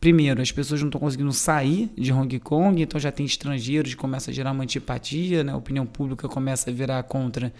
primeiro, 0.00 0.42
as 0.42 0.52
pessoas 0.52 0.80
não 0.80 0.88
estão 0.88 1.00
conseguindo 1.00 1.32
sair 1.32 1.90
de 1.96 2.12
Hong 2.12 2.38
Kong, 2.38 2.82
então 2.82 3.00
já 3.00 3.10
tem 3.10 3.24
estrangeiros, 3.24 3.94
começa 3.94 4.30
a 4.30 4.34
gerar 4.34 4.52
uma 4.52 4.62
antipatia, 4.62 5.42
né? 5.42 5.52
a 5.52 5.56
opinião 5.56 5.86
pública 5.86 6.28
começa 6.28 6.68
a 6.68 6.72
virar 6.74 7.02
contra, 7.04 7.50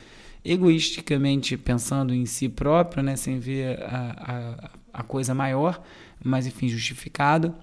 egoisticamente 0.45 1.57
pensando 1.57 2.13
em 2.13 2.27
si 2.27 2.51
próprio, 2.51 3.03
né? 3.03 3.17
sem 3.17 3.39
ver 3.39 3.83
a, 3.83 4.69
a, 4.93 5.01
a 5.01 5.03
coisa 5.03 5.35
maior, 5.35 5.83
mas 6.23 6.47
enfim, 6.47 6.69
justificado. 6.69 7.55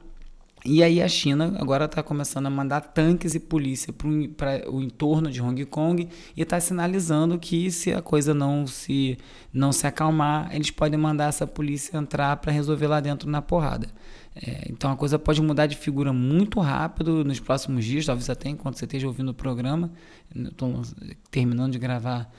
E 0.64 0.84
aí 0.84 1.02
a 1.02 1.08
China 1.08 1.56
agora 1.58 1.86
está 1.86 2.04
começando 2.04 2.46
a 2.46 2.50
mandar 2.50 2.82
tanques 2.82 3.34
e 3.34 3.40
polícia 3.40 3.92
para 4.38 4.70
o 4.70 4.80
entorno 4.80 5.32
de 5.32 5.42
Hong 5.42 5.66
Kong 5.66 6.08
e 6.38 6.42
está 6.42 6.60
sinalizando 6.60 7.40
que 7.40 7.72
se 7.72 7.92
a 7.92 8.02
coisa 8.02 8.32
não 8.32 8.68
se, 8.68 9.18
não 9.52 9.72
se 9.72 9.88
acalmar, 9.88 10.54
eles 10.56 10.70
podem 10.70 11.00
mandar 11.00 11.30
essa 11.30 11.48
polícia 11.48 11.98
entrar 11.98 12.38
para 12.38 12.52
resolver 12.52 12.86
lá 12.86 13.00
dentro 13.00 13.28
na 13.28 13.42
porrada. 13.42 13.88
É, 14.36 14.68
então 14.70 14.92
a 14.92 14.96
coisa 14.96 15.18
pode 15.18 15.42
mudar 15.42 15.66
de 15.66 15.76
figura 15.76 16.14
muito 16.14 16.60
rápido 16.60 17.24
nos 17.26 17.40
próximos 17.40 17.84
dias, 17.84 18.06
talvez 18.06 18.30
até 18.30 18.48
enquanto 18.48 18.78
você 18.78 18.86
esteja 18.86 19.08
ouvindo 19.08 19.30
o 19.30 19.34
programa. 19.34 19.92
Estou 20.34 20.84
terminando 21.32 21.72
de 21.72 21.80
gravar 21.80 22.32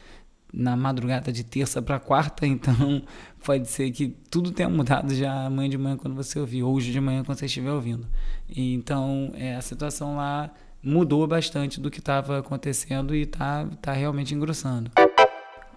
na 0.52 0.76
madrugada 0.76 1.32
de 1.32 1.42
terça 1.42 1.80
para 1.80 1.98
quarta, 1.98 2.46
então 2.46 3.02
pode 3.44 3.68
ser 3.68 3.90
que 3.90 4.08
tudo 4.30 4.50
tenha 4.52 4.68
mudado 4.68 5.14
já 5.14 5.46
amanhã 5.46 5.70
de 5.70 5.78
manhã 5.78 5.96
quando 5.96 6.14
você 6.14 6.38
ouvir, 6.38 6.62
hoje 6.62 6.92
de 6.92 7.00
manhã 7.00 7.24
quando 7.24 7.38
você 7.38 7.46
estiver 7.46 7.70
ouvindo. 7.70 8.06
Então 8.54 9.32
é, 9.34 9.56
a 9.56 9.62
situação 9.62 10.16
lá 10.16 10.50
mudou 10.82 11.26
bastante 11.26 11.80
do 11.80 11.90
que 11.90 12.00
estava 12.00 12.38
acontecendo 12.38 13.14
e 13.14 13.22
está 13.22 13.66
tá 13.80 13.92
realmente 13.92 14.34
engrossando. 14.34 14.90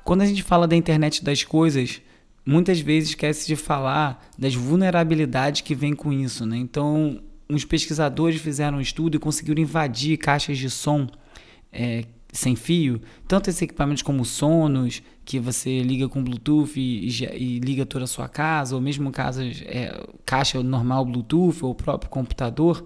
Quando 0.03 0.22
a 0.22 0.25
gente 0.25 0.44
fala 0.44 0.67
da 0.67 0.75
internet 0.75 1.24
das 1.24 1.44
coisas, 1.44 2.01
muitas 2.46 2.79
vezes 2.79 3.10
esquece 3.10 3.48
de 3.48 3.55
falar 3.55 4.24
das 4.38 4.53
vulnerabilidades 4.53 5.62
que 5.62 5.74
vem 5.74 5.94
com 5.94 6.12
isso. 6.12 6.46
Né? 6.46 6.58
Então, 6.58 7.22
uns 7.50 7.65
pesquisadores 7.65 8.41
fizeram 8.41 8.77
um 8.77 8.82
estudo 8.82 9.15
e 9.15 9.20
conseguiram 9.20 9.62
invadir 9.62 10.17
caixas 10.17 10.58
de 10.58 10.70
som 10.70 11.08
é, 11.72 12.05
sem 12.36 12.56
fio, 12.56 13.01
tanto 13.27 13.50
esses 13.50 13.62
equipamentos 13.62 14.04
como 14.04 14.25
Sonos, 14.25 15.01
que 15.24 15.39
você 15.39 15.82
liga 15.82 16.08
com 16.08 16.24
Bluetooth 16.24 16.80
e, 16.80 17.08
e, 17.08 17.25
e 17.36 17.60
liga 17.60 17.86
toda 17.86 18.04
a 18.04 18.08
sua 18.08 18.27
casa, 18.27 18.75
ou 18.75 18.82
mesmo 18.82 19.12
casas, 19.12 19.63
é, 19.65 20.06
caixa 20.25 20.62
normal 20.62 21.06
Bluetooth 21.06 21.63
ou 21.63 21.74
próprio 21.74 22.10
computador. 22.10 22.86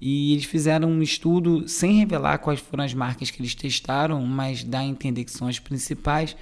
E 0.00 0.32
eles 0.32 0.44
fizeram 0.44 0.88
um 0.88 1.02
estudo 1.02 1.68
sem 1.68 1.98
revelar 1.98 2.38
quais 2.38 2.60
foram 2.60 2.84
as 2.84 2.94
marcas 2.94 3.30
que 3.30 3.40
eles 3.40 3.54
testaram, 3.54 4.24
mas 4.24 4.64
dá 4.64 4.80
a 4.80 4.84
entender 4.84 5.24
que 5.24 5.32
são 5.32 5.46
as 5.46 5.58
principais, 5.58 6.36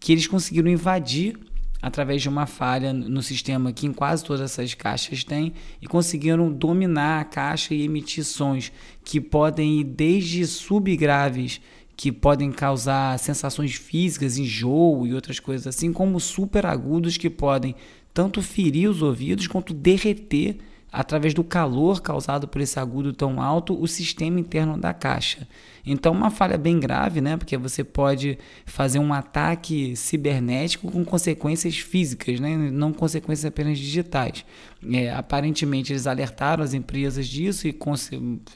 que 0.00 0.12
eles 0.12 0.26
conseguiram 0.26 0.68
invadir 0.68 1.38
através 1.80 2.20
de 2.20 2.28
uma 2.28 2.44
falha 2.44 2.92
no 2.92 3.22
sistema 3.22 3.72
que 3.72 3.86
em 3.86 3.92
quase 3.92 4.24
todas 4.24 4.42
essas 4.42 4.74
caixas 4.74 5.22
tem 5.22 5.52
e 5.80 5.86
conseguiram 5.86 6.52
dominar 6.52 7.20
a 7.20 7.24
caixa 7.24 7.72
e 7.72 7.84
emitir 7.84 8.24
sons 8.24 8.72
que 9.04 9.20
podem 9.20 9.80
ir 9.80 9.84
desde 9.84 10.46
subgraves 10.46 11.60
que 11.98 12.12
podem 12.12 12.52
causar 12.52 13.18
sensações 13.18 13.74
físicas, 13.74 14.38
enjoo 14.38 15.04
e 15.04 15.12
outras 15.12 15.40
coisas 15.40 15.66
assim, 15.66 15.92
como 15.92 16.20
super 16.20 16.64
agudos 16.64 17.16
que 17.16 17.28
podem 17.28 17.74
tanto 18.14 18.40
ferir 18.40 18.88
os 18.88 19.02
ouvidos 19.02 19.48
quanto 19.48 19.74
derreter 19.74 20.58
através 20.92 21.34
do 21.34 21.42
calor 21.42 22.00
causado 22.00 22.46
por 22.46 22.60
esse 22.60 22.78
agudo 22.78 23.12
tão 23.12 23.42
alto 23.42 23.76
o 23.78 23.88
sistema 23.88 24.38
interno 24.38 24.78
da 24.78 24.94
caixa. 24.94 25.46
Então, 25.84 26.12
uma 26.12 26.30
falha 26.30 26.56
bem 26.56 26.78
grave, 26.78 27.20
né? 27.20 27.36
Porque 27.36 27.56
você 27.56 27.82
pode 27.82 28.38
fazer 28.64 28.98
um 28.98 29.12
ataque 29.12 29.96
cibernético 29.96 30.90
com 30.92 31.04
consequências 31.04 31.78
físicas, 31.78 32.38
né? 32.38 32.56
Não 32.56 32.92
consequências 32.92 33.44
apenas 33.44 33.78
digitais. 33.78 34.44
É, 34.92 35.10
aparentemente, 35.10 35.92
eles 35.92 36.06
alertaram 36.06 36.62
as 36.62 36.74
empresas 36.74 37.26
disso 37.26 37.66
e 37.66 37.76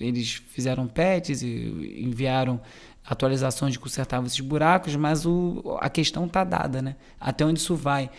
eles 0.00 0.42
fizeram 0.48 0.86
patches 0.86 1.42
e 1.42 2.02
enviaram 2.04 2.60
atualizações 3.04 3.72
de 3.72 3.78
consertar 3.78 4.24
esses 4.24 4.40
buracos, 4.40 4.94
mas 4.96 5.26
o, 5.26 5.78
a 5.80 5.90
questão 5.90 6.26
está 6.26 6.44
dada, 6.44 6.80
né? 6.80 6.96
Até 7.20 7.44
onde 7.44 7.58
isso 7.58 7.74
vai? 7.74 8.10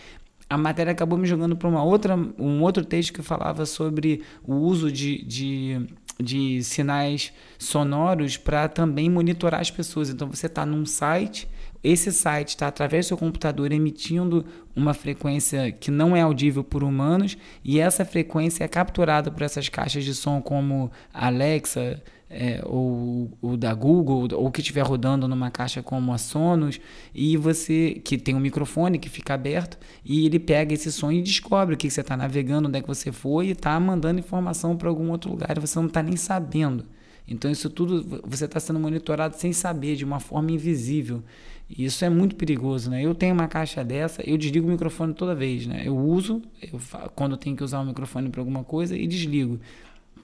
A 0.48 0.58
matéria 0.58 0.92
acabou 0.92 1.18
me 1.18 1.26
jogando 1.26 1.56
para 1.56 1.68
uma 1.68 1.82
outra, 1.82 2.16
um 2.38 2.60
outro 2.62 2.84
texto 2.84 3.12
que 3.12 3.22
falava 3.22 3.64
sobre 3.64 4.22
o 4.46 4.54
uso 4.54 4.92
de, 4.92 5.24
de, 5.24 5.86
de 6.20 6.62
sinais 6.62 7.32
sonoros 7.58 8.36
para 8.36 8.68
também 8.68 9.08
monitorar 9.10 9.60
as 9.60 9.70
pessoas. 9.70 10.10
Então 10.10 10.28
você 10.28 10.46
está 10.46 10.66
num 10.66 10.84
site, 10.84 11.48
esse 11.82 12.12
site 12.12 12.50
está 12.50 12.66
através 12.68 13.04
do 13.04 13.08
seu 13.08 13.16
computador 13.18 13.70
emitindo 13.72 14.44
uma 14.76 14.94
frequência 14.94 15.70
que 15.70 15.90
não 15.90 16.16
é 16.16 16.20
audível 16.22 16.64
por 16.64 16.82
humanos 16.82 17.36
e 17.62 17.78
essa 17.78 18.04
frequência 18.06 18.64
é 18.64 18.68
capturada 18.68 19.30
por 19.30 19.42
essas 19.42 19.68
caixas 19.68 20.04
de 20.04 20.14
som 20.14 20.40
como 20.40 20.90
Alexa, 21.12 22.02
é, 22.34 22.60
ou 22.66 23.56
da 23.56 23.72
Google, 23.72 24.28
ou 24.34 24.50
que 24.50 24.60
estiver 24.60 24.82
rodando 24.82 25.28
numa 25.28 25.50
caixa 25.50 25.82
como 25.82 26.12
a 26.12 26.18
Sonos, 26.18 26.80
e 27.14 27.36
você 27.36 28.00
que 28.04 28.18
tem 28.18 28.34
um 28.34 28.40
microfone 28.40 28.98
que 28.98 29.08
fica 29.08 29.34
aberto, 29.34 29.78
e 30.04 30.26
ele 30.26 30.38
pega 30.38 30.74
esse 30.74 30.90
som 30.90 31.12
e 31.12 31.22
descobre 31.22 31.74
o 31.74 31.78
que 31.78 31.88
você 31.88 32.00
está 32.00 32.16
navegando, 32.16 32.68
onde 32.68 32.78
é 32.78 32.82
que 32.82 32.88
você 32.88 33.12
foi, 33.12 33.46
e 33.46 33.50
está 33.52 33.78
mandando 33.78 34.18
informação 34.18 34.76
para 34.76 34.88
algum 34.88 35.10
outro 35.10 35.30
lugar, 35.30 35.56
e 35.56 35.60
você 35.60 35.78
não 35.78 35.86
está 35.86 36.02
nem 36.02 36.16
sabendo. 36.16 36.84
Então 37.26 37.50
isso 37.50 37.70
tudo 37.70 38.20
você 38.24 38.44
está 38.44 38.60
sendo 38.60 38.78
monitorado 38.78 39.36
sem 39.36 39.52
saber, 39.52 39.96
de 39.96 40.04
uma 40.04 40.20
forma 40.20 40.50
invisível. 40.50 41.22
E 41.70 41.86
isso 41.86 42.04
é 42.04 42.10
muito 42.10 42.36
perigoso, 42.36 42.90
né? 42.90 43.02
Eu 43.02 43.14
tenho 43.14 43.32
uma 43.32 43.48
caixa 43.48 43.82
dessa, 43.82 44.22
eu 44.28 44.36
desligo 44.36 44.68
o 44.68 44.70
microfone 44.70 45.14
toda 45.14 45.34
vez, 45.34 45.66
né? 45.66 45.82
Eu 45.86 45.96
uso, 45.96 46.42
eu, 46.60 46.78
quando 47.14 47.38
tenho 47.38 47.56
que 47.56 47.64
usar 47.64 47.80
o 47.80 47.86
microfone 47.86 48.28
para 48.28 48.42
alguma 48.42 48.62
coisa, 48.62 48.94
e 48.94 49.06
desligo. 49.06 49.58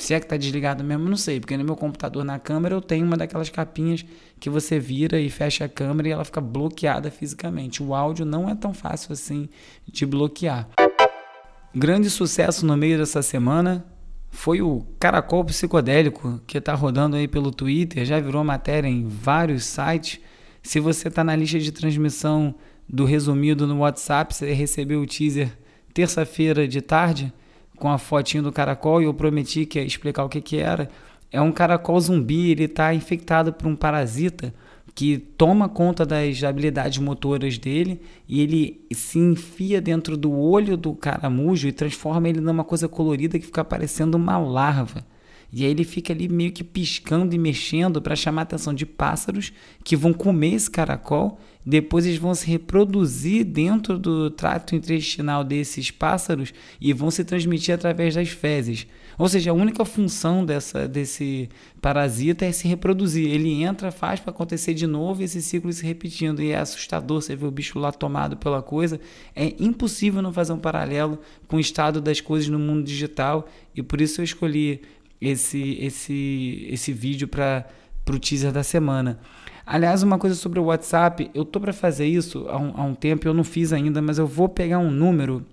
Se 0.01 0.15
é 0.15 0.19
que 0.19 0.25
está 0.25 0.37
desligado 0.39 0.83
mesmo, 0.83 1.11
não 1.11 1.17
sei, 1.17 1.39
porque 1.39 1.57
no 1.59 1.65
meu 1.65 1.77
computador, 1.77 2.25
na 2.25 2.39
câmera, 2.39 2.75
eu 2.75 2.81
tenho 2.81 3.05
uma 3.05 3.19
daquelas 3.19 3.51
capinhas 3.51 4.03
que 4.41 4.49
você 4.49 4.79
vira 4.79 5.21
e 5.21 5.29
fecha 5.29 5.67
a 5.67 5.69
câmera 5.69 6.09
e 6.09 6.11
ela 6.11 6.25
fica 6.25 6.41
bloqueada 6.41 7.11
fisicamente. 7.11 7.83
O 7.83 7.95
áudio 7.95 8.25
não 8.25 8.49
é 8.49 8.55
tão 8.55 8.73
fácil 8.73 9.13
assim 9.13 9.51
de 9.87 10.07
bloquear. 10.07 10.67
Grande 11.75 12.09
sucesso 12.09 12.65
no 12.65 12.79
meio 12.79 12.97
dessa 12.97 13.21
semana 13.21 13.85
foi 14.31 14.63
o 14.63 14.87
Caracol 14.99 15.45
Psicodélico, 15.45 16.41
que 16.47 16.57
está 16.57 16.73
rodando 16.75 17.17
aí 17.17 17.29
pelo 17.29 17.51
Twitter, 17.51 18.07
já 18.07 18.19
virou 18.19 18.43
matéria 18.43 18.89
em 18.89 19.07
vários 19.07 19.65
sites. 19.65 20.19
Se 20.63 20.81
você 20.81 21.09
está 21.09 21.23
na 21.23 21.37
lista 21.37 21.59
de 21.59 21.71
transmissão 21.71 22.55
do 22.89 23.05
resumido 23.05 23.67
no 23.67 23.81
WhatsApp, 23.81 24.35
você 24.35 24.55
recebeu 24.55 25.03
o 25.03 25.07
teaser 25.07 25.59
terça-feira 25.93 26.67
de 26.67 26.81
tarde 26.81 27.31
com 27.81 27.89
a 27.89 27.99
fotinho 27.99 28.45
do 28.45 28.53
caracol 28.53 29.01
e 29.03 29.07
eu 29.07 29.15
prometi 29.15 29.67
que 29.67 29.79
ia 29.81 29.85
explicar 29.85 30.25
o 30.25 30.29
que, 30.29 30.41
que 30.41 30.59
era. 30.59 30.89
É 31.33 31.41
um 31.41 31.51
caracol 31.51 31.99
zumbi, 31.99 32.51
ele 32.51 32.65
está 32.65 32.95
infectado 32.95 33.53
por 33.53 33.67
um 33.67 33.75
parasita 33.75 34.55
que 34.95 35.17
toma 35.17 35.69
conta 35.69 36.05
das 36.05 36.45
habilidades 36.45 36.99
motoras 36.99 37.57
dele 37.57 38.01
e 38.29 38.41
ele 38.41 38.87
se 38.93 39.19
enfia 39.19 39.81
dentro 39.81 40.17
do 40.17 40.33
olho 40.33 40.77
do 40.77 40.93
caramujo 40.95 41.67
e 41.69 41.73
transforma 41.73 42.29
ele 42.29 42.41
numa 42.41 42.65
coisa 42.65 42.87
colorida 42.89 43.39
que 43.39 43.47
fica 43.47 43.65
parecendo 43.65 44.17
uma 44.17 44.37
larva. 44.37 45.05
E 45.53 45.65
aí 45.65 45.71
ele 45.71 45.85
fica 45.85 46.13
ali 46.13 46.29
meio 46.29 46.53
que 46.53 46.63
piscando 46.63 47.35
e 47.35 47.39
mexendo 47.39 48.01
para 48.01 48.15
chamar 48.15 48.43
a 48.43 48.45
atenção 48.45 48.73
de 48.73 48.87
pássaros 48.87 49.53
que 49.83 49.97
vão 49.97 50.13
comer 50.13 50.55
esse 50.55 50.71
caracol. 50.71 51.41
Depois 51.67 52.07
eles 52.07 52.19
vão 52.19 52.35
se 52.35 52.47
reproduzir 52.47 53.45
dentro 53.45 53.99
do 53.99 54.31
trato 54.31 54.75
intestinal 54.75 55.45
desses 55.45 55.91
pássaros 55.91 56.55
e 56.81 56.93
vão 56.93 57.11
se 57.11 57.23
transmitir 57.23 57.75
através 57.75 58.15
das 58.15 58.31
fezes. 58.31 58.87
Ou 59.19 59.29
seja, 59.29 59.51
a 59.51 59.55
única 59.55 59.85
função 59.85 60.43
dessa, 60.47 60.89
desse 60.89 61.51
parasita 61.83 62.47
é 62.47 62.53
se 62.53 62.67
reproduzir. 62.67 63.29
Ele 63.29 63.63
entra, 63.63 63.93
faz 63.93 64.19
para 64.19 64.31
acontecer 64.31 64.73
de 64.73 64.87
novo 64.87 65.23
esse 65.23 65.43
ciclo 65.43 65.71
se 65.71 65.85
repetindo. 65.85 66.41
E 66.41 66.51
é 66.51 66.59
assustador 66.59 67.21
você 67.21 67.37
ver 67.37 67.47
o 67.47 67.51
bicho 67.51 67.79
lá 67.79 67.93
tomado 67.93 68.39
pela 68.39 68.63
coisa. 68.63 68.99
É 69.37 69.55
impossível 69.59 70.23
não 70.23 70.33
fazer 70.33 70.55
um 70.55 70.59
paralelo 70.59 71.19
com 71.47 71.57
o 71.57 71.61
estado 71.61 72.01
das 72.01 72.23
coisas 72.23 72.49
no 72.49 72.59
mundo 72.59 72.85
digital 72.85 73.47
e 73.77 73.83
por 73.83 74.01
isso 74.01 74.21
eu 74.21 74.25
escolhi 74.25 74.81
esse, 75.21 75.77
esse, 75.81 76.67
esse 76.71 76.93
vídeo 76.93 77.29
para 77.29 77.67
o 78.09 78.19
teaser 78.19 78.53
da 78.53 78.63
semana. 78.63 79.21
Aliás, 79.67 80.03
uma 80.03 80.19
coisa 80.19 80.35
sobre 80.35 80.59
o 80.59 80.65
WhatsApp, 80.65 81.31
eu 81.33 81.45
tô 81.45 81.61
para 81.61 81.73
fazer 81.73 82.07
isso 82.07 82.47
há 82.49 82.59
um, 82.59 82.73
há 82.75 82.83
um 82.83 82.95
tempo, 82.95 83.29
eu 83.29 83.35
não 83.35 83.45
fiz 83.45 83.73
ainda, 83.73 84.03
mas 84.03 84.19
eu 84.19 84.27
vou 84.27 84.49
pegar 84.49 84.79
um 84.79 84.91
número 84.91 85.47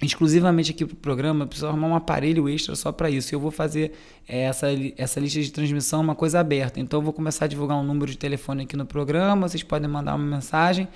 exclusivamente 0.00 0.70
aqui 0.70 0.84
para 0.84 0.94
o 0.94 0.96
programa, 0.96 1.42
eu 1.42 1.48
preciso 1.48 1.66
arrumar 1.66 1.88
um 1.88 1.96
aparelho 1.96 2.48
extra 2.48 2.76
só 2.76 2.92
para 2.92 3.10
isso. 3.10 3.34
Eu 3.34 3.40
vou 3.40 3.50
fazer 3.50 3.92
é, 4.28 4.42
essa, 4.42 4.68
essa 4.96 5.18
lista 5.18 5.40
de 5.40 5.50
transmissão 5.50 6.00
uma 6.00 6.14
coisa 6.14 6.38
aberta. 6.38 6.78
Então, 6.78 7.00
eu 7.00 7.04
vou 7.04 7.12
começar 7.12 7.46
a 7.46 7.48
divulgar 7.48 7.76
um 7.78 7.82
número 7.82 8.10
de 8.10 8.16
telefone 8.16 8.62
aqui 8.62 8.76
no 8.76 8.86
programa, 8.86 9.48
vocês 9.48 9.62
podem 9.62 9.88
mandar 9.88 10.14
uma 10.14 10.36
mensagem 10.36 10.86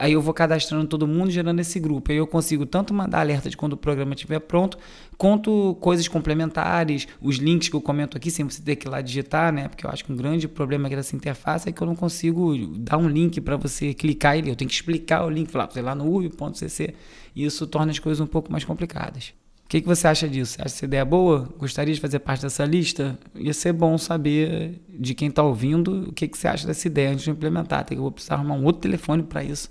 Aí 0.00 0.14
eu 0.14 0.22
vou 0.22 0.32
cadastrando 0.32 0.86
todo 0.86 1.06
mundo, 1.06 1.30
gerando 1.30 1.60
esse 1.60 1.78
grupo. 1.78 2.10
Aí 2.10 2.16
eu 2.16 2.26
consigo 2.26 2.64
tanto 2.64 2.94
mandar 2.94 3.20
alerta 3.20 3.50
de 3.50 3.56
quando 3.56 3.74
o 3.74 3.76
programa 3.76 4.14
estiver 4.14 4.38
pronto, 4.38 4.78
quanto 5.18 5.76
coisas 5.78 6.08
complementares, 6.08 7.06
os 7.20 7.36
links 7.36 7.68
que 7.68 7.76
eu 7.76 7.82
comento 7.82 8.16
aqui, 8.16 8.30
sem 8.30 8.42
você 8.42 8.62
ter 8.62 8.76
que 8.76 8.88
ir 8.88 8.90
lá 8.90 9.02
digitar, 9.02 9.52
né? 9.52 9.68
Porque 9.68 9.84
eu 9.84 9.90
acho 9.90 10.02
que 10.02 10.10
um 10.10 10.16
grande 10.16 10.48
problema 10.48 10.86
aqui 10.86 10.96
dessa 10.96 11.14
interface 11.14 11.68
é 11.68 11.72
que 11.72 11.82
eu 11.82 11.86
não 11.86 11.94
consigo 11.94 12.56
dar 12.78 12.96
um 12.96 13.10
link 13.10 13.42
para 13.42 13.58
você 13.58 13.92
clicar 13.92 14.38
ele. 14.38 14.50
Eu 14.50 14.56
tenho 14.56 14.70
que 14.70 14.74
explicar 14.74 15.22
o 15.22 15.28
link, 15.28 15.50
falar, 15.50 15.70
sei 15.70 15.82
lá, 15.82 15.94
no 15.94 16.06
ub.cc, 16.06 16.94
e 17.36 17.44
isso 17.44 17.66
torna 17.66 17.92
as 17.92 17.98
coisas 17.98 18.22
um 18.22 18.26
pouco 18.26 18.50
mais 18.50 18.64
complicadas. 18.64 19.34
Que, 19.70 19.80
que 19.80 19.86
você 19.86 20.08
acha 20.08 20.28
disso? 20.28 20.56
Acha 20.58 20.74
essa 20.74 20.84
ideia 20.84 21.04
boa? 21.04 21.48
Gostaria 21.56 21.94
de 21.94 22.00
fazer 22.00 22.18
parte 22.18 22.42
dessa 22.42 22.64
lista? 22.64 23.16
Ia 23.36 23.54
ser 23.54 23.72
bom 23.72 23.96
saber 23.96 24.82
de 24.88 25.14
quem 25.14 25.28
está 25.28 25.44
ouvindo 25.44 26.08
o 26.08 26.12
que, 26.12 26.26
que 26.26 26.36
você 26.36 26.48
acha 26.48 26.66
dessa 26.66 26.88
ideia 26.88 27.10
antes 27.10 27.22
de 27.22 27.30
implementar. 27.30 27.84
Tem 27.84 27.96
que 27.96 28.00
eu 28.00 28.02
vou 28.02 28.10
precisar 28.10 28.34
arrumar 28.34 28.54
um 28.54 28.64
outro 28.64 28.82
telefone 28.82 29.22
para 29.22 29.44
isso. 29.44 29.70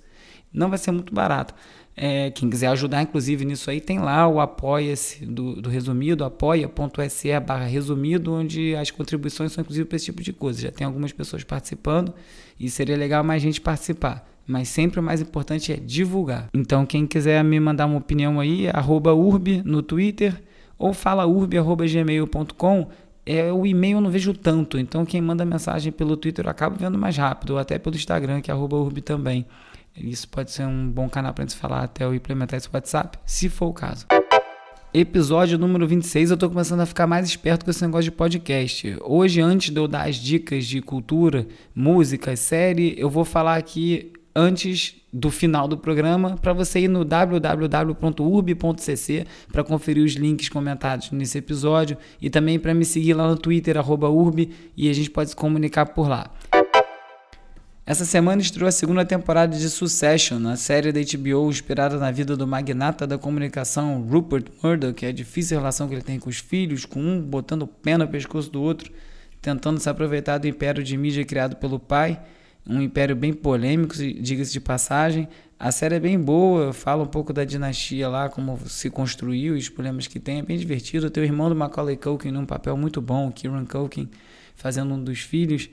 Não 0.53 0.69
vai 0.69 0.77
ser 0.77 0.91
muito 0.91 1.13
barato. 1.13 1.53
É, 1.97 2.31
quem 2.31 2.49
quiser 2.49 2.67
ajudar, 2.67 3.01
inclusive, 3.01 3.43
nisso 3.43 3.69
aí, 3.69 3.81
tem 3.81 3.99
lá 3.99 4.25
o 4.25 4.39
apoia-se 4.39 5.25
do, 5.25 5.61
do 5.61 5.69
resumido, 5.69 6.23
apoia.se 6.23 7.37
barra 7.41 7.65
resumido, 7.65 8.31
onde 8.31 8.73
as 8.77 8.89
contribuições 8.91 9.51
são 9.51 9.61
inclusive 9.61 9.85
para 9.85 9.97
esse 9.97 10.05
tipo 10.05 10.23
de 10.23 10.31
coisa. 10.31 10.61
Já 10.61 10.71
tem 10.71 10.87
algumas 10.87 11.11
pessoas 11.11 11.43
participando 11.43 12.13
e 12.57 12.69
seria 12.69 12.95
legal 12.95 13.21
mais 13.21 13.41
gente 13.41 13.59
participar 13.59 14.28
mas 14.49 14.67
sempre 14.67 14.99
o 14.99 15.03
mais 15.03 15.21
importante 15.21 15.71
é 15.71 15.75
divulgar. 15.75 16.49
Então, 16.51 16.83
quem 16.83 17.05
quiser 17.05 17.43
me 17.43 17.59
mandar 17.59 17.85
uma 17.85 17.99
opinião 17.99 18.39
aí, 18.39 18.67
arroba 18.67 19.13
urb 19.13 19.61
no 19.63 19.83
Twitter 19.83 20.41
ou 20.75 20.91
falaurb.gmail.com. 20.91 22.87
É, 23.23 23.53
o 23.53 23.63
e-mail 23.63 23.97
eu 23.97 24.01
não 24.01 24.09
vejo 24.09 24.33
tanto, 24.33 24.79
então 24.79 25.05
quem 25.05 25.21
manda 25.21 25.45
mensagem 25.45 25.91
pelo 25.91 26.17
Twitter 26.17 26.45
eu 26.45 26.49
acabo 26.49 26.75
vendo 26.79 26.97
mais 26.97 27.15
rápido, 27.15 27.51
ou 27.51 27.59
até 27.59 27.77
pelo 27.77 27.95
Instagram, 27.95 28.41
que 28.41 28.49
é 28.49 28.55
urb 28.55 29.01
também. 29.01 29.45
Isso 29.95 30.27
pode 30.27 30.49
ser 30.49 30.65
um 30.65 30.89
bom 30.89 31.07
canal 31.07 31.31
para 31.31 31.43
gente 31.43 31.55
falar 31.55 31.83
até 31.83 32.05
eu 32.05 32.15
implementar 32.15 32.57
esse 32.57 32.69
WhatsApp, 32.73 33.19
se 33.27 33.49
for 33.49 33.67
o 33.67 33.73
caso. 33.73 34.07
Episódio 34.91 35.59
número 35.59 35.87
26, 35.87 36.31
eu 36.31 36.33
estou 36.33 36.49
começando 36.49 36.79
a 36.79 36.87
ficar 36.87 37.05
mais 37.05 37.27
esperto 37.27 37.63
com 37.63 37.69
esse 37.69 37.83
negócio 37.83 38.05
de 38.05 38.11
podcast. 38.11 38.97
Hoje, 39.03 39.41
antes 39.41 39.69
de 39.69 39.79
eu 39.79 39.87
dar 39.87 40.09
as 40.09 40.15
dicas 40.15 40.65
de 40.65 40.81
cultura, 40.81 41.47
música, 41.75 42.35
série, 42.35 42.95
eu 42.97 43.11
vou 43.11 43.23
falar 43.23 43.55
aqui 43.55 44.11
antes 44.39 44.95
do 45.11 45.29
final 45.29 45.67
do 45.67 45.77
programa 45.77 46.37
para 46.41 46.53
você 46.53 46.79
ir 46.79 46.87
no 46.87 47.03
www.urb.cc 47.03 47.97
para 49.51 49.65
conferir 49.65 50.01
os 50.05 50.13
links 50.13 50.47
comentados 50.47 51.11
nesse 51.11 51.37
episódio 51.39 51.97
e 52.21 52.29
também 52.29 52.57
para 52.57 52.73
me 52.73 52.85
seguir 52.85 53.15
lá 53.15 53.27
no 53.27 53.35
Twitter 53.35 53.75
@urb 53.77 54.49
e 54.77 54.89
a 54.89 54.93
gente 54.93 55.09
pode 55.09 55.31
se 55.31 55.35
comunicar 55.35 55.87
por 55.87 56.07
lá. 56.07 56.31
Essa 57.85 58.05
semana 58.05 58.41
estreou 58.41 58.69
a 58.69 58.71
segunda 58.71 59.03
temporada 59.03 59.57
de 59.57 59.69
Succession, 59.69 60.47
a 60.47 60.55
série 60.55 60.93
da 60.93 61.01
HBO 61.01 61.49
inspirada 61.49 61.97
na 61.97 62.11
vida 62.11 62.37
do 62.37 62.47
magnata 62.47 63.05
da 63.05 63.17
comunicação 63.17 64.01
Rupert 64.09 64.45
Murdoch, 64.63 64.93
que 64.93 65.05
é 65.05 65.09
a 65.09 65.11
difícil 65.11 65.57
relação 65.57 65.89
que 65.89 65.95
ele 65.95 66.03
tem 66.03 66.17
com 66.19 66.29
os 66.29 66.37
filhos, 66.37 66.85
com 66.85 67.01
um 67.01 67.19
botando 67.19 67.67
pé 67.67 67.97
no 67.97 68.07
pescoço 68.07 68.49
do 68.49 68.61
outro, 68.61 68.89
tentando 69.41 69.79
se 69.79 69.89
aproveitar 69.89 70.37
do 70.37 70.47
império 70.47 70.81
de 70.81 70.95
mídia 70.95 71.25
criado 71.25 71.57
pelo 71.57 71.77
pai 71.79 72.21
um 72.67 72.81
império 72.81 73.15
bem 73.15 73.33
polêmico, 73.33 73.95
diga-se 73.95 74.51
de 74.51 74.59
passagem. 74.59 75.27
A 75.59 75.71
série 75.71 75.95
é 75.95 75.99
bem 75.99 76.19
boa, 76.19 76.71
fala 76.71 77.03
um 77.03 77.07
pouco 77.07 77.33
da 77.33 77.43
dinastia 77.43 78.07
lá, 78.07 78.29
como 78.29 78.57
se 78.67 78.89
construiu 78.89 79.55
e 79.55 79.59
os 79.59 79.69
problemas 79.69 80.07
que 80.07 80.19
tem. 80.19 80.39
É 80.39 80.41
bem 80.41 80.57
divertido. 80.57 81.07
O 81.07 81.09
teu 81.09 81.23
irmão 81.23 81.49
do 81.49 81.55
Macaulay 81.55 81.97
Culkin 81.97 82.31
num 82.31 82.45
papel 82.45 82.77
muito 82.77 83.01
bom, 83.01 83.27
o 83.27 83.31
Kieran 83.31 83.65
Culkin 83.65 84.09
fazendo 84.55 84.93
um 84.93 85.03
dos 85.03 85.19
filhos. 85.19 85.69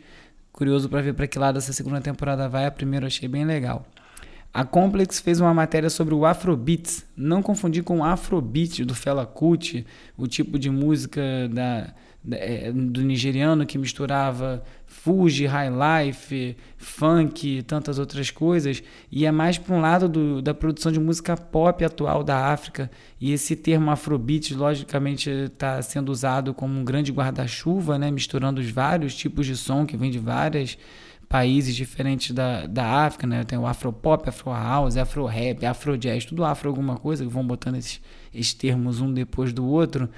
Curioso 0.51 0.89
para 0.89 1.03
ver 1.03 1.13
para 1.13 1.27
que 1.27 1.39
lado 1.39 1.59
essa 1.59 1.73
segunda 1.73 2.01
temporada 2.01 2.49
vai. 2.49 2.67
A 2.67 2.71
primeira 2.71 3.05
eu 3.05 3.09
achei 3.09 3.29
bem 3.29 3.45
legal. 3.45 3.87
A 4.57 4.65
Complex 4.65 5.21
fez 5.21 5.39
uma 5.39 5.53
matéria 5.53 5.91
sobre 5.91 6.15
o 6.15 6.25
Afrobeats. 6.25 7.05
Não 7.15 7.43
confundir 7.43 7.85
com 7.85 7.99
o 7.99 8.05
Afrobeat 8.05 8.87
do 8.87 8.95
Fela 8.95 9.27
Kuti, 9.27 9.85
o 10.17 10.27
tipo 10.27 10.59
de 10.59 10.71
música 10.71 11.21
da, 11.53 11.93
da, 12.25 12.39
é, 12.39 12.73
do 12.73 13.03
nigeriano 13.03 13.67
que 13.67 13.77
misturava 13.77 14.65
Fuji, 14.87 15.45
High 15.45 15.69
Life, 15.69 16.57
funk, 16.79 17.65
tantas 17.65 17.99
outras 17.99 18.31
coisas, 18.31 18.83
e 19.13 19.27
é 19.27 19.31
mais 19.31 19.59
para 19.59 19.77
um 19.77 19.81
lado 19.83 20.09
do, 20.09 20.41
da 20.41 20.55
produção 20.55 20.91
de 20.91 20.99
música 20.99 21.37
pop 21.37 21.85
atual 21.85 22.25
da 22.25 22.47
África. 22.47 22.91
E 23.21 23.33
esse 23.33 23.57
termo 23.57 23.91
Afrobeat, 23.91 24.55
logicamente, 24.55 25.29
está 25.29 25.83
sendo 25.83 26.11
usado 26.11 26.55
como 26.55 26.81
um 26.81 26.83
grande 26.83 27.13
guarda-chuva, 27.13 27.99
né, 27.99 28.11
misturando 28.11 28.59
os 28.59 28.71
vários 28.71 29.15
tipos 29.15 29.45
de 29.45 29.55
som 29.55 29.85
que 29.85 29.99
vem 29.99 30.11
de 30.11 30.19
várias 30.19 30.79
países 31.29 31.75
diferentes 31.75 32.33
da, 32.33 32.67
da 32.67 33.05
África, 33.05 33.27
né? 33.27 33.45
Tem 33.45 33.59
o 33.59 33.67
Afropop, 33.67 34.29
Afro 34.29 34.51
House, 34.53 34.97
Afro 34.97 35.25
Rap, 35.27 35.65
Afro 35.65 35.99
Jazz, 35.99 36.25
tudo 36.25 36.45
Afro 36.45 36.69
alguma 36.69 36.97
coisa, 36.97 37.25
que 37.25 37.31
vão 37.31 37.47
botando 37.47 37.77
esses, 37.77 38.01
esses 38.33 38.55
termos 38.55 39.01
um 39.01 39.13
depois 39.13 39.53
do 39.53 39.67
outro. 39.67 40.09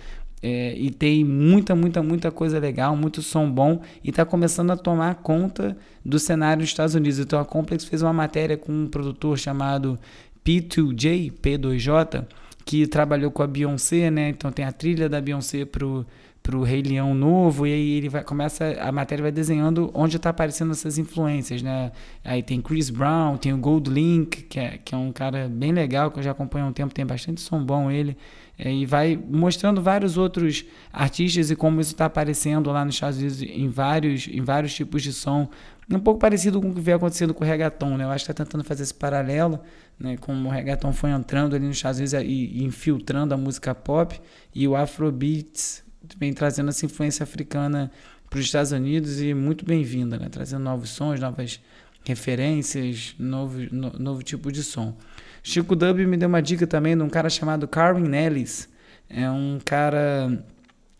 É, 0.40 0.74
e 0.76 0.90
tem 0.90 1.24
muita, 1.24 1.74
muita, 1.74 2.02
muita 2.02 2.30
coisa 2.30 2.58
legal, 2.60 2.94
muito 2.94 3.22
som 3.22 3.50
bom 3.50 3.80
e 4.04 4.10
está 4.10 4.24
começando 4.24 4.70
a 4.70 4.76
tomar 4.76 5.16
conta 5.16 5.76
do 6.04 6.18
cenário 6.18 6.62
dos 6.62 6.70
Estados 6.70 6.94
Unidos. 6.94 7.18
Então 7.18 7.40
a 7.40 7.44
Complex 7.44 7.84
fez 7.84 8.02
uma 8.02 8.12
matéria 8.12 8.56
com 8.56 8.72
um 8.72 8.86
produtor 8.86 9.36
chamado 9.36 9.98
P2J, 10.44 11.32
P2J, 11.32 12.24
que 12.68 12.86
trabalhou 12.86 13.30
com 13.30 13.42
a 13.42 13.46
Beyoncé, 13.46 14.10
né? 14.10 14.28
Então 14.28 14.52
tem 14.52 14.62
a 14.62 14.70
trilha 14.70 15.08
da 15.08 15.22
Beyoncé 15.22 15.64
pro 15.64 16.04
pro 16.42 16.62
Rei 16.62 16.82
Leão 16.82 17.14
novo 17.14 17.66
e 17.66 17.72
aí 17.72 17.90
ele 17.92 18.08
vai 18.10 18.22
começa 18.22 18.76
a 18.80 18.92
matéria 18.92 19.22
vai 19.22 19.32
desenhando 19.32 19.90
onde 19.94 20.16
está 20.16 20.30
aparecendo 20.30 20.72
essas 20.72 20.98
influências, 20.98 21.62
né? 21.62 21.92
Aí 22.22 22.42
tem 22.42 22.60
Chris 22.60 22.90
Brown, 22.90 23.38
tem 23.38 23.54
o 23.54 23.58
Gold 23.58 23.90
Link, 23.90 24.42
que 24.42 24.60
é, 24.60 24.78
que 24.84 24.94
é 24.94 24.98
um 24.98 25.10
cara 25.12 25.48
bem 25.48 25.72
legal 25.72 26.10
que 26.10 26.18
eu 26.18 26.22
já 26.22 26.32
acompanho 26.32 26.66
há 26.66 26.68
um 26.68 26.72
tempo, 26.72 26.92
tem 26.92 27.06
bastante 27.06 27.40
som 27.40 27.64
bom 27.64 27.90
ele. 27.90 28.16
É, 28.58 28.72
e 28.72 28.84
vai 28.84 29.16
mostrando 29.16 29.80
vários 29.80 30.16
outros 30.16 30.64
artistas 30.92 31.48
e 31.48 31.54
como 31.54 31.80
isso 31.80 31.92
está 31.92 32.06
aparecendo 32.06 32.72
lá 32.72 32.84
nos 32.84 32.96
Estados 32.96 33.18
Unidos 33.18 33.40
em 33.42 33.68
vários, 33.68 34.26
em 34.26 34.42
vários 34.42 34.74
tipos 34.74 35.02
de 35.02 35.12
som. 35.12 35.48
Um 35.88 36.00
pouco 36.00 36.18
parecido 36.20 36.60
com 36.60 36.70
o 36.70 36.74
que 36.74 36.80
vem 36.80 36.94
acontecendo 36.94 37.32
com 37.32 37.44
o 37.44 37.46
reggaeton, 37.46 37.96
né? 37.96 38.04
Eu 38.04 38.10
acho 38.10 38.24
que 38.24 38.32
está 38.32 38.44
tentando 38.44 38.64
fazer 38.64 38.82
esse 38.82 38.92
paralelo, 38.92 39.60
né? 39.98 40.16
Como 40.16 40.48
o 40.48 40.52
reggaeton 40.52 40.92
foi 40.92 41.10
entrando 41.10 41.54
ali 41.54 41.66
nos 41.66 41.76
Estados 41.76 41.98
Unidos 41.98 42.14
e, 42.14 42.26
e 42.26 42.64
infiltrando 42.64 43.32
a 43.32 43.36
música 43.36 43.74
pop 43.74 44.20
e 44.52 44.66
o 44.66 44.74
Afrobeats 44.74 45.84
vem 46.18 46.32
trazendo 46.32 46.68
essa 46.68 46.84
influência 46.84 47.22
africana 47.22 47.90
para 48.28 48.38
os 48.38 48.44
Estados 48.44 48.72
Unidos 48.72 49.20
e 49.20 49.32
muito 49.34 49.64
bem-vinda, 49.64 50.18
né? 50.18 50.28
Trazendo 50.28 50.64
novos 50.64 50.90
sons, 50.90 51.20
novas 51.20 51.60
referências, 52.04 53.14
novo, 53.18 53.58
no, 53.70 53.92
novo 53.98 54.22
tipo 54.22 54.50
de 54.50 54.62
som. 54.62 54.96
Chico 55.48 55.74
Dub 55.74 56.04
me 56.04 56.18
deu 56.18 56.28
uma 56.28 56.42
dica 56.42 56.66
também 56.66 56.94
de 56.94 57.02
um 57.02 57.08
cara 57.08 57.30
chamado 57.30 57.66
Carwin 57.66 58.14
Ellis. 58.14 58.68
É 59.08 59.30
um 59.30 59.58
cara 59.64 60.44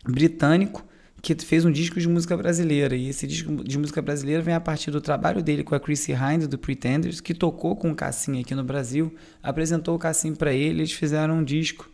britânico 0.03 0.83
que 1.21 1.35
fez 1.35 1.65
um 1.65 1.71
disco 1.71 1.99
de 1.99 2.09
música 2.09 2.35
brasileira. 2.35 2.95
E 2.95 3.09
esse 3.09 3.27
disco 3.27 3.63
de 3.63 3.77
música 3.77 4.01
brasileira 4.01 4.41
vem 4.41 4.55
a 4.55 4.59
partir 4.59 4.89
do 4.89 4.99
trabalho 4.99 5.43
dele 5.43 5.63
com 5.63 5.75
a 5.75 5.79
Chrissy 5.79 6.13
Hynde, 6.13 6.47
do 6.47 6.57
Pretenders, 6.57 7.21
que 7.21 7.35
tocou 7.35 7.75
com 7.75 7.91
o 7.91 7.95
Cassim 7.95 8.41
aqui 8.41 8.55
no 8.55 8.63
Brasil, 8.63 9.13
apresentou 9.43 9.95
o 9.95 9.99
Cassim 9.99 10.33
para 10.33 10.51
ele, 10.51 10.79
eles 10.79 10.93
fizeram 10.93 11.37
um 11.37 11.43
disco, 11.43 11.87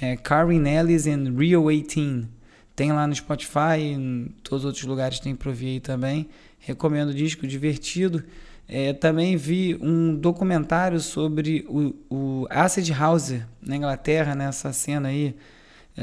é, 0.00 0.16
Carwin 0.16 0.66
Ellis 0.66 1.06
and 1.06 1.32
Rio 1.38 1.70
18. 1.70 2.28
Tem 2.74 2.90
lá 2.90 3.06
no 3.06 3.14
Spotify, 3.14 3.78
em 3.78 4.34
todos 4.42 4.64
os 4.64 4.66
outros 4.66 4.84
lugares 4.84 5.20
tem 5.20 5.32
para 5.32 5.48
ouvir 5.48 5.68
aí 5.68 5.80
também. 5.80 6.28
Recomendo 6.58 7.10
o 7.10 7.14
disco, 7.14 7.46
divertido. 7.46 8.24
É, 8.66 8.92
também 8.92 9.36
vi 9.36 9.76
um 9.80 10.16
documentário 10.16 10.98
sobre 10.98 11.66
o, 11.68 11.94
o 12.08 12.46
Acid 12.48 12.90
House 12.90 13.34
na 13.60 13.76
Inglaterra, 13.76 14.34
nessa 14.34 14.72
cena 14.72 15.08
aí, 15.08 15.36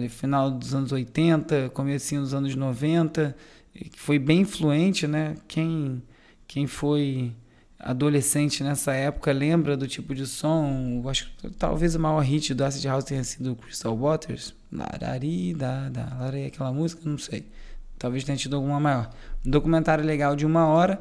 final 0.09 0.51
dos 0.51 0.73
anos 0.73 0.91
80, 0.91 1.69
começo 1.73 2.15
dos 2.15 2.33
anos 2.33 2.55
90, 2.55 3.35
que 3.73 3.99
foi 3.99 4.19
bem 4.19 4.41
influente, 4.41 5.07
né? 5.07 5.35
Quem, 5.47 6.01
quem 6.47 6.67
foi 6.67 7.33
adolescente 7.79 8.63
nessa 8.63 8.93
época 8.93 9.31
lembra 9.31 9.75
do 9.75 9.87
tipo 9.87 10.13
de 10.13 10.27
som. 10.27 11.03
Acho 11.07 11.31
que 11.37 11.49
talvez 11.51 11.95
o 11.95 11.99
maior 11.99 12.19
hit 12.19 12.53
do 12.53 12.63
Acid 12.63 12.85
House 12.85 13.03
tenha 13.05 13.23
sido 13.23 13.55
Crystal 13.55 13.97
Waters. 13.97 14.53
Larari, 14.71 15.53
da, 15.53 15.89
da, 15.89 16.29
aquela 16.47 16.71
música, 16.71 17.01
não 17.05 17.17
sei. 17.17 17.45
Talvez 17.97 18.23
tenha 18.23 18.37
tido 18.37 18.55
alguma 18.55 18.79
maior. 18.79 19.09
Um 19.45 19.49
documentário 19.49 20.05
legal 20.05 20.35
de 20.35 20.45
uma 20.45 20.67
hora 20.67 20.99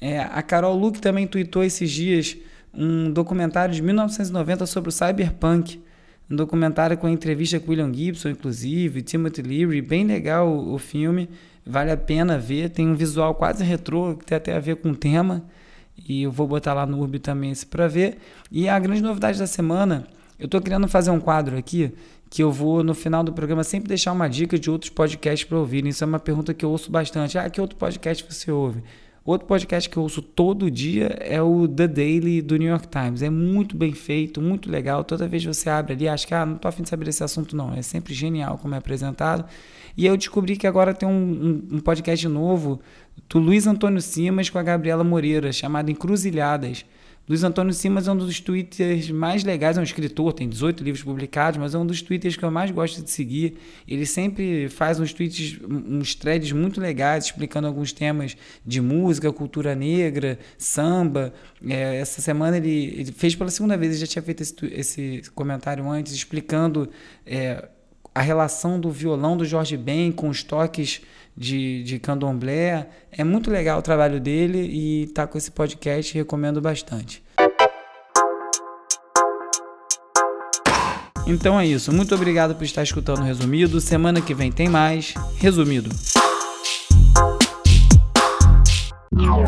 é, 0.00 0.20
a 0.20 0.42
Carol 0.42 0.76
Luke 0.76 1.00
também 1.00 1.26
tweetou 1.26 1.64
esses 1.64 1.90
dias 1.90 2.36
um 2.76 3.10
documentário 3.10 3.74
de 3.74 3.82
1990 3.82 4.66
sobre 4.66 4.90
o 4.90 4.92
cyberpunk. 4.92 5.82
Um 6.30 6.36
documentário 6.36 6.98
com 6.98 7.08
entrevista 7.08 7.58
com 7.58 7.70
William 7.70 7.92
Gibson, 7.92 8.30
inclusive, 8.30 9.00
Timothy 9.00 9.42
Leary, 9.42 9.80
bem 9.80 10.04
legal 10.04 10.48
o, 10.48 10.74
o 10.74 10.78
filme, 10.78 11.30
vale 11.64 11.90
a 11.90 11.96
pena 11.96 12.36
ver. 12.36 12.70
Tem 12.70 12.86
um 12.86 12.94
visual 12.94 13.34
quase 13.34 13.64
retrô, 13.64 14.16
que 14.16 14.24
tem 14.24 14.36
até 14.36 14.54
a 14.54 14.60
ver 14.60 14.76
com 14.76 14.90
o 14.90 14.96
tema, 14.96 15.44
e 16.08 16.24
eu 16.24 16.32
vou 16.32 16.46
botar 16.46 16.74
lá 16.74 16.84
no 16.84 16.98
Urb 16.98 17.18
também 17.20 17.52
esse 17.52 17.64
para 17.64 17.86
ver. 17.88 18.18
E 18.50 18.68
a 18.68 18.78
grande 18.78 19.02
novidade 19.02 19.38
da 19.38 19.46
semana, 19.46 20.06
eu 20.38 20.46
estou 20.46 20.60
querendo 20.60 20.88
fazer 20.88 21.10
um 21.10 21.20
quadro 21.20 21.56
aqui, 21.56 21.92
que 22.28 22.42
eu 22.42 22.50
vou, 22.50 22.82
no 22.82 22.92
final 22.92 23.22
do 23.22 23.32
programa, 23.32 23.62
sempre 23.62 23.88
deixar 23.88 24.12
uma 24.12 24.28
dica 24.28 24.58
de 24.58 24.68
outros 24.68 24.90
podcasts 24.90 25.48
para 25.48 25.56
ouvir. 25.56 25.86
Isso 25.86 26.02
é 26.02 26.06
uma 26.06 26.18
pergunta 26.18 26.52
que 26.52 26.64
eu 26.64 26.70
ouço 26.70 26.90
bastante. 26.90 27.38
Ah, 27.38 27.48
que 27.48 27.60
outro 27.60 27.76
podcast 27.78 28.24
você 28.28 28.50
ouve? 28.50 28.82
Outro 29.26 29.48
podcast 29.48 29.90
que 29.90 29.96
eu 29.96 30.04
ouço 30.04 30.22
todo 30.22 30.70
dia 30.70 31.06
é 31.20 31.42
o 31.42 31.66
The 31.66 31.88
Daily 31.88 32.40
do 32.40 32.56
New 32.56 32.68
York 32.68 32.86
Times. 32.86 33.22
É 33.22 33.28
muito 33.28 33.76
bem 33.76 33.92
feito, 33.92 34.40
muito 34.40 34.70
legal. 34.70 35.02
Toda 35.02 35.26
vez 35.26 35.42
que 35.42 35.52
você 35.52 35.68
abre 35.68 35.94
ali, 35.94 36.08
acho 36.08 36.28
que 36.28 36.32
ah, 36.32 36.46
não 36.46 36.54
estou 36.54 36.68
afim 36.68 36.84
de 36.84 36.88
saber 36.88 37.06
desse 37.06 37.24
assunto, 37.24 37.56
não. 37.56 37.74
É 37.74 37.82
sempre 37.82 38.14
genial 38.14 38.56
como 38.56 38.76
é 38.76 38.78
apresentado. 38.78 39.44
E 39.96 40.06
eu 40.06 40.16
descobri 40.16 40.56
que 40.56 40.64
agora 40.64 40.94
tem 40.94 41.08
um, 41.08 41.12
um, 41.12 41.76
um 41.76 41.80
podcast 41.80 42.28
novo 42.28 42.80
do 43.28 43.40
Luiz 43.40 43.66
Antônio 43.66 44.00
Simas 44.00 44.48
com 44.48 44.58
a 44.58 44.62
Gabriela 44.62 45.02
Moreira, 45.02 45.52
chamado 45.52 45.90
Encruzilhadas. 45.90 46.84
Luiz 47.28 47.42
Antônio 47.42 47.74
Simas 47.74 48.06
é 48.06 48.12
um 48.12 48.16
dos 48.16 48.38
twitters 48.38 49.10
mais 49.10 49.42
legais, 49.42 49.76
é 49.76 49.80
um 49.80 49.82
escritor, 49.82 50.32
tem 50.32 50.48
18 50.48 50.84
livros 50.84 51.02
publicados, 51.02 51.58
mas 51.58 51.74
é 51.74 51.78
um 51.78 51.84
dos 51.84 52.00
twitters 52.00 52.36
que 52.36 52.44
eu 52.44 52.52
mais 52.52 52.70
gosto 52.70 53.02
de 53.02 53.10
seguir. 53.10 53.58
Ele 53.86 54.06
sempre 54.06 54.68
faz 54.68 55.00
uns 55.00 55.12
tweets, 55.12 55.58
uns 55.68 56.14
threads 56.14 56.52
muito 56.52 56.80
legais, 56.80 57.24
explicando 57.24 57.66
alguns 57.66 57.92
temas 57.92 58.36
de 58.64 58.80
música, 58.80 59.32
cultura 59.32 59.74
negra, 59.74 60.38
samba. 60.56 61.34
É, 61.68 61.96
essa 61.96 62.20
semana 62.22 62.58
ele, 62.58 62.94
ele, 62.96 63.12
fez 63.12 63.34
pela 63.34 63.50
segunda 63.50 63.76
vez, 63.76 63.90
ele 63.92 64.00
já 64.00 64.06
tinha 64.06 64.22
feito 64.22 64.42
esse, 64.44 64.54
esse 64.66 65.22
comentário 65.34 65.90
antes, 65.90 66.12
explicando 66.12 66.88
é, 67.26 67.68
a 68.14 68.20
relação 68.20 68.78
do 68.78 68.88
violão 68.88 69.36
do 69.36 69.44
Jorge 69.44 69.76
Ben 69.76 70.12
com 70.12 70.28
os 70.28 70.44
toques 70.44 71.02
de, 71.36 71.82
de 71.84 71.98
candomblé. 71.98 72.88
É 73.12 73.22
muito 73.22 73.50
legal 73.50 73.78
o 73.78 73.82
trabalho 73.82 74.20
dele 74.20 74.58
e 74.58 75.06
tá 75.08 75.26
com 75.26 75.36
esse 75.36 75.50
podcast, 75.50 76.14
recomendo 76.14 76.60
bastante. 76.60 77.22
Então 81.26 81.58
é 81.58 81.66
isso. 81.66 81.92
Muito 81.92 82.14
obrigado 82.14 82.54
por 82.54 82.64
estar 82.64 82.84
escutando 82.84 83.18
o 83.18 83.24
Resumido. 83.24 83.80
Semana 83.80 84.20
que 84.20 84.32
vem 84.32 84.52
tem 84.52 84.68
mais. 84.68 85.12
Resumido. 85.38 85.90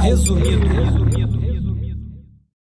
Resumido. 0.00 0.66
Resumido. 0.66 1.77